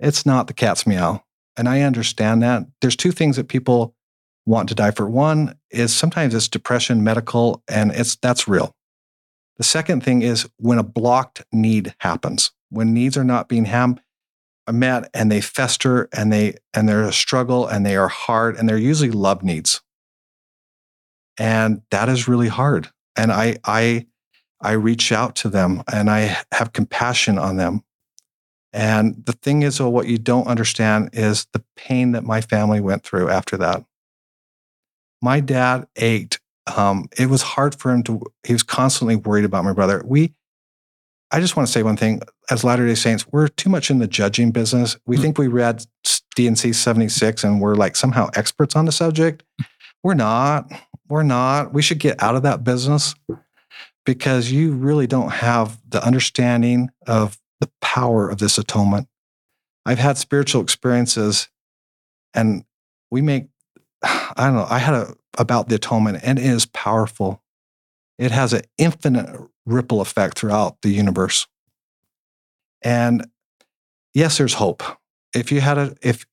[0.00, 1.24] it's not the cat's meow.
[1.56, 2.64] And I understand that.
[2.80, 3.94] There's two things that people
[4.46, 5.08] want to die for.
[5.08, 8.74] One is sometimes it's depression, medical, and it's that's real.
[9.58, 14.00] The second thing is when a blocked need happens, when needs are not being ham-
[14.66, 18.56] uh, met and they fester and they and they're a struggle and they are hard
[18.56, 19.80] and they're usually love needs
[21.38, 24.06] and that is really hard and i i
[24.60, 27.82] i reach out to them and i have compassion on them
[28.72, 32.80] and the thing is well, what you don't understand is the pain that my family
[32.80, 33.84] went through after that
[35.22, 36.40] my dad ached
[36.76, 40.32] um, it was hard for him to he was constantly worried about my brother we
[41.32, 42.20] I just want to say one thing.
[42.50, 44.96] As Latter day Saints, we're too much in the judging business.
[45.06, 45.84] We mm think we read
[46.34, 49.42] D&C 76 and we're like somehow experts on the subject.
[50.02, 50.70] We're not.
[51.08, 51.72] We're not.
[51.72, 53.14] We should get out of that business
[54.06, 59.08] because you really don't have the understanding of the power of this atonement.
[59.86, 61.48] I've had spiritual experiences
[62.34, 62.64] and
[63.10, 63.46] we make,
[64.02, 67.42] I don't know, I had a, about the atonement and it is powerful.
[68.18, 69.28] It has an infinite
[69.66, 71.46] ripple effect throughout the universe.
[72.82, 73.26] And
[74.14, 74.82] yes, there's hope.
[75.34, 76.26] If you had a, if,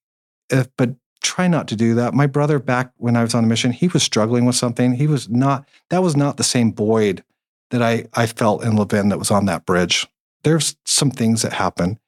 [0.50, 2.14] if, but try not to do that.
[2.14, 4.94] My brother, back when I was on a mission, he was struggling with something.
[4.94, 7.24] He was not, that was not the same void
[7.72, 10.08] that I, I felt in Levin that was on that bridge.
[10.44, 12.00] There's some things that happen.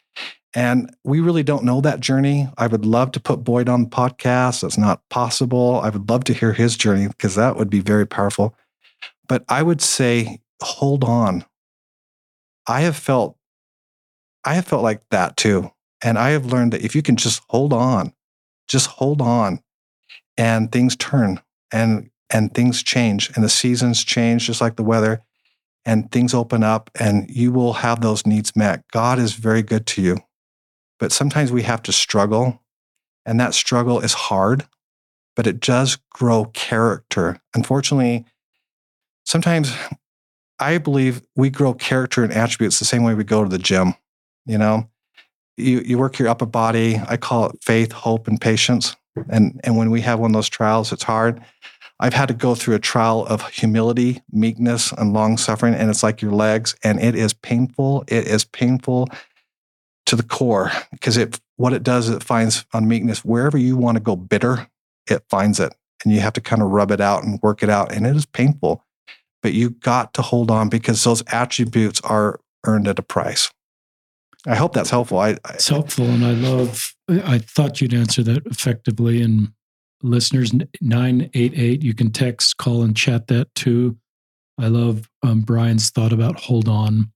[0.56, 2.50] And we really don't know that journey.
[2.58, 4.62] I would love to put Boyd on the podcast.
[4.62, 5.80] That's not possible.
[5.84, 8.56] I would love to hear his journey because that would be very powerful.
[9.28, 11.46] But I would say hold on.
[12.68, 13.38] I have felt
[14.44, 15.72] I have felt like that too.
[16.04, 18.14] And I have learned that if you can just hold on,
[18.68, 19.62] just hold on
[20.38, 25.22] and things turn and and things change and the seasons change just like the weather
[25.90, 28.84] and things open up and you will have those needs met.
[28.92, 30.20] God is very good to you.
[31.00, 32.62] But sometimes we have to struggle
[33.26, 34.68] and that struggle is hard,
[35.36, 37.42] but it does grow character.
[37.56, 38.24] Unfortunately,
[39.26, 39.76] sometimes
[40.60, 43.96] I believe we grow character and attributes the same way we go to the gym.
[44.46, 44.88] You know,
[45.58, 47.02] you, you work your upper body.
[47.08, 48.96] I call it faith, hope, and patience.
[49.28, 51.42] And, and when we have one of those trials, it's hard.
[52.00, 55.74] I've had to go through a trial of humility, meekness, and long suffering.
[55.74, 58.06] And it's like your legs, and it is painful.
[58.08, 59.10] It is painful
[60.06, 63.76] to the core because it what it does is it finds on meekness wherever you
[63.76, 64.68] want to go bitter,
[65.10, 65.74] it finds it.
[66.04, 67.92] And you have to kind of rub it out and work it out.
[67.92, 68.86] And it is painful
[69.42, 73.52] but you got to hold on because those attributes are earned at a price.
[74.48, 75.20] I hope that's helpful.
[75.20, 76.94] I, I It's helpful, and I love.
[77.10, 79.22] I thought you'd answer that effectively.
[79.22, 79.52] And
[80.02, 83.98] listeners, nine eight eight, you can text, call, and chat that too.
[84.58, 87.12] I love um, Bryan's thought about hold on,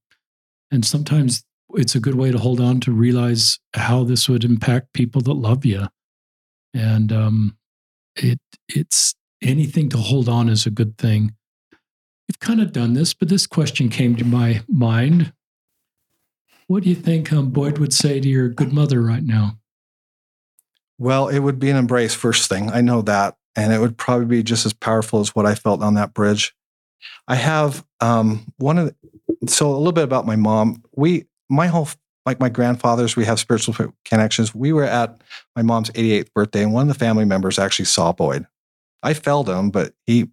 [0.72, 1.44] and sometimes
[1.76, 5.34] it's a good way to hold on to realize how this would impact people that
[5.34, 5.88] love you,
[6.74, 7.58] and um,
[8.16, 11.34] it it's anything to hold on is a good thing.
[12.30, 15.34] We've kind of done this, but this question came to my mind
[16.68, 19.58] what do you think um, Boyd would say to your good mother right now?
[20.98, 22.70] Well, it would be an embrace first thing.
[22.70, 23.36] I know that.
[23.56, 26.56] And it would probably be just as powerful as what I felt on that bridge.
[27.28, 28.96] I have um, one of
[29.40, 30.84] the, so a little bit about my mom.
[30.96, 31.88] We, my whole,
[32.26, 34.56] like my grandfathers, we have spiritual connections.
[34.56, 35.22] We were at
[35.56, 38.48] my mom's 88th birthday, and one of the family members actually saw Boyd.
[39.04, 40.30] I felled him, but he,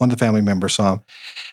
[0.00, 1.02] one of the family members saw him.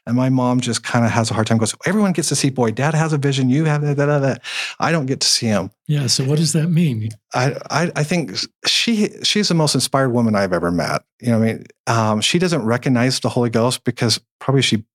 [0.06, 1.58] And my mom just kind of has a hard time.
[1.58, 2.76] Goes, everyone gets to see Boyd.
[2.76, 3.50] Dad has a vision.
[3.50, 3.98] You have that.
[3.98, 4.42] that, that.
[4.80, 5.70] I don't get to see him.
[5.86, 6.08] Yeah.
[6.08, 7.10] So what does that mean?
[7.34, 11.04] I, I, I think she she's the most inspired woman I've ever met.
[11.20, 14.86] You know, I mean, um, she doesn't recognize the Holy Ghost because probably she,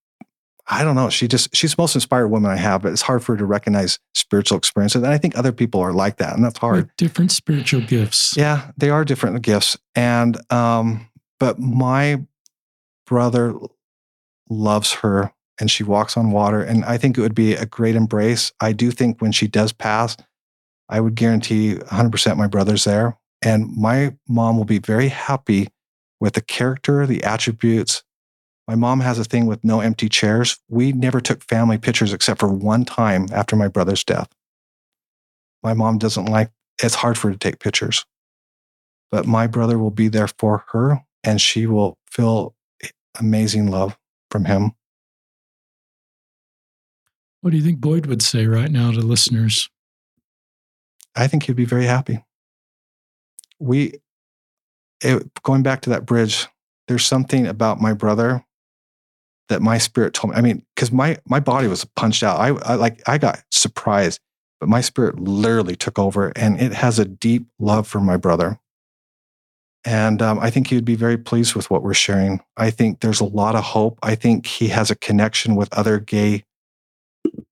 [0.66, 2.80] I don't know, she just she's the most inspired woman I have.
[2.80, 5.92] But it's hard for her to recognize spiritual experiences, and I think other people are
[5.92, 6.76] like that, and that's hard.
[6.76, 8.34] With different spiritual gifts.
[8.34, 11.06] Yeah, they are different gifts, and um,
[11.38, 12.22] but my
[13.12, 13.54] brother
[14.48, 16.62] loves her and she walks on water.
[16.62, 18.52] And I think it would be a great embrace.
[18.58, 20.16] I do think when she does pass,
[20.88, 23.18] I would guarantee 100% my brother's there.
[23.44, 25.68] And my mom will be very happy
[26.20, 28.02] with the character, the attributes.
[28.66, 30.58] My mom has a thing with no empty chairs.
[30.70, 34.30] We never took family pictures except for one time after my brother's death.
[35.62, 36.50] My mom doesn't like,
[36.82, 38.06] it's hard for her to take pictures.
[39.10, 42.54] But my brother will be there for her and she will feel
[43.18, 43.96] amazing love
[44.30, 44.72] from him.
[47.40, 49.68] What do you think Boyd would say right now to listeners?
[51.16, 52.24] I think he'd be very happy.
[53.58, 54.00] We,
[55.02, 56.46] it, going back to that bridge,
[56.88, 58.44] there's something about my brother
[59.48, 60.38] that my spirit told me.
[60.38, 62.38] I mean, because my my body was punched out.
[62.40, 64.20] I, I like I got surprised,
[64.60, 68.58] but my spirit literally took over, and it has a deep love for my brother.
[69.84, 72.40] And um, I think he would be very pleased with what we're sharing.
[72.56, 73.98] I think there's a lot of hope.
[74.02, 76.44] I think he has a connection with other gay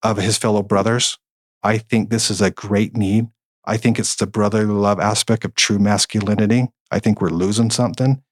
[0.03, 1.19] of his fellow brothers.
[1.63, 3.29] I think this is a great need.
[3.65, 6.69] I think it's the brotherly love aspect of true masculinity.
[6.91, 8.23] I think we're losing something.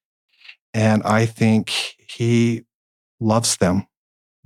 [0.73, 2.65] And I think he
[3.21, 3.87] loves them.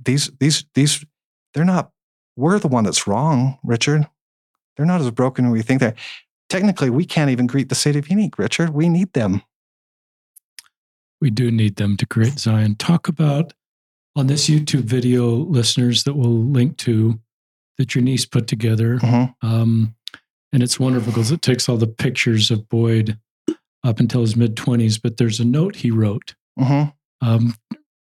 [0.03, 1.05] These, these, these,
[1.53, 1.91] they're not,
[2.35, 4.07] we're the one that's wrong, Richard.
[4.75, 5.95] They're not as broken as we think they're
[6.53, 8.69] technically we can't even greet the state of unique richard.
[8.69, 9.41] We need them.
[11.19, 12.75] We do need them to create zion.
[12.75, 13.53] Talk about
[14.15, 17.19] on this youtube video listeners that we'll link to
[17.79, 18.99] that your niece put together.
[18.99, 19.47] Mm-hmm.
[19.47, 19.95] um,
[20.51, 23.17] and it's wonderful because it takes all the pictures of boyd
[23.83, 26.35] up until his mid-20s but there's a note he wrote.
[26.59, 27.27] Mm-hmm.
[27.27, 27.55] um,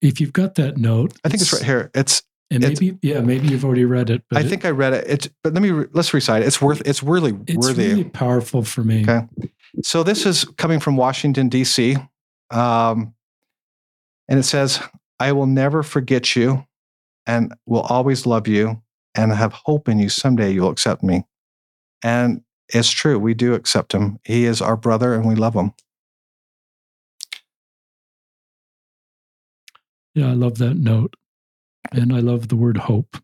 [0.02, 1.92] if you've got that note i think it's, it's right here.
[1.94, 4.24] It's and maybe yeah, maybe you've already read it.
[4.34, 5.06] I it, think I read it.
[5.08, 6.48] It's but let me re, let's recite it.
[6.48, 6.82] It's worth.
[6.86, 7.54] It's really worthy.
[7.54, 7.88] it's worthy.
[7.90, 9.04] really powerful for me.
[9.04, 9.28] Okay,
[9.84, 11.98] so this is coming from Washington D.C.
[12.52, 13.14] Um,
[14.30, 14.80] and it says,
[15.20, 16.66] "I will never forget you,
[17.26, 18.82] and will always love you,
[19.14, 20.08] and have hope in you.
[20.08, 21.26] Someday you'll accept me."
[22.02, 23.20] And it's true.
[23.20, 24.20] We do accept him.
[24.24, 25.74] He is our brother, and we love him.
[30.16, 31.16] Yeah, I love that note.
[31.92, 33.18] And I love the word hope.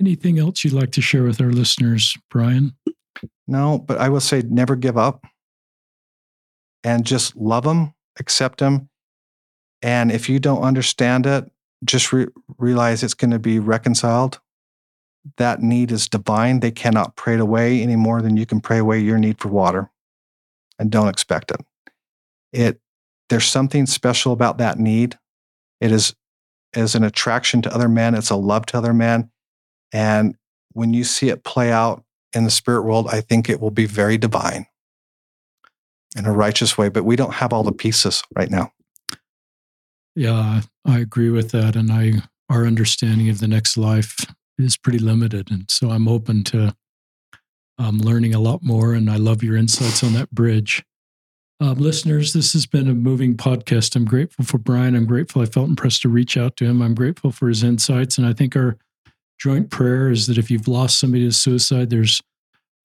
[0.00, 2.74] Anything else you'd like to share with our listeners, Bryan?
[3.46, 5.26] No, but I will say never give up
[6.82, 8.88] and just love them, accept them.
[9.82, 11.50] And if you don't understand it,
[11.84, 12.28] just re-
[12.58, 14.40] realize it's going to be reconciled.
[15.36, 16.60] That need is divine.
[16.60, 19.48] They cannot pray it away any more than you can pray away your need for
[19.48, 19.90] water.
[20.78, 21.60] And don't expect it.
[22.52, 22.80] It
[23.28, 25.18] there's something special about that need.
[25.80, 26.14] It is
[26.74, 29.30] as an attraction to other men, it's a love to other men.
[29.92, 30.36] And
[30.72, 33.86] when you see it play out in the spirit world, I think it will be
[33.86, 34.66] very divine
[36.16, 36.88] in a righteous way.
[36.88, 38.72] But we don't have all the pieces right now.
[40.14, 41.76] Yeah, I agree with that.
[41.76, 44.26] And I our understanding of the next life
[44.58, 45.50] is pretty limited.
[45.50, 46.74] And so I'm open to
[47.78, 48.92] um, learning a lot more.
[48.92, 50.82] And I love your insights on that bridge.
[51.62, 53.94] Um, listeners, this has been a moving podcast.
[53.94, 54.96] I'm grateful for Bryan.
[54.96, 56.80] I'm grateful I felt impressed to reach out to him.
[56.80, 58.16] I'm grateful for his insights.
[58.16, 58.78] And I think our
[59.38, 62.22] joint prayer is that if you've lost somebody to suicide, there's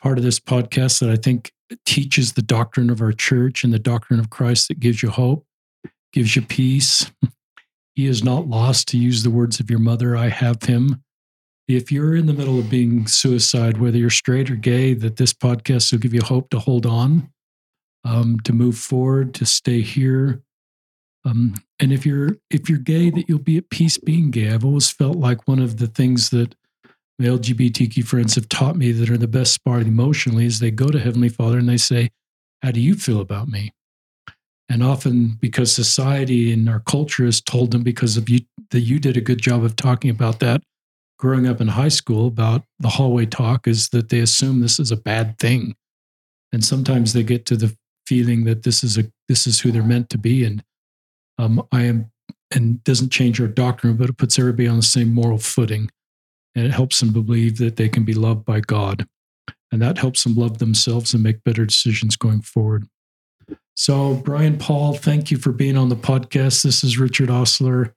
[0.02, 1.54] part of this podcast that I think
[1.86, 5.46] teaches the doctrine of our church and the doctrine of Christ that gives you hope,
[6.12, 7.10] gives you peace.
[7.96, 10.18] He is not lost, to use the words of your mother.
[10.18, 11.02] I have him.
[11.68, 15.34] if you're in the middle of being suicide, whether you're straight or gay, that this
[15.34, 17.32] podcast will give you hope to hold on,
[18.06, 20.44] um, to move forward, to stay here.
[21.26, 24.52] Um, and if you're if you're gay, that you'll be at peace being gay.
[24.52, 26.56] I've always felt like one of the things that
[27.18, 30.88] my LGBTQ friends have taught me that are the best part emotionally is they go
[30.88, 32.12] to Heavenly Father and they say,
[32.62, 33.74] "How do you feel about me?"
[34.70, 38.42] And often, because society and our culture has told them, because of you,
[38.72, 40.62] that you did a good job of talking about that
[41.18, 44.92] growing up in high school about the hallway talk, is that they assume this is
[44.92, 45.76] a bad thing,
[46.52, 47.76] and sometimes they get to the
[48.06, 50.64] feeling that this is a this is who they're meant to be, and
[51.38, 52.12] um, I am,
[52.54, 55.90] and doesn't change our doctrine, but it puts everybody on the same moral footing,
[56.56, 59.08] and it helps them believe that they can be loved by God,
[59.72, 62.88] and that helps them love themselves and make better decisions going forward.
[63.76, 66.64] So, Bryan Paul, thank you for being on the podcast.
[66.64, 67.94] This is Richard Ostler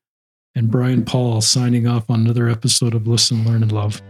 [0.54, 4.02] and Bryan Paul signing off on another episode of Listen, Learn, and Love.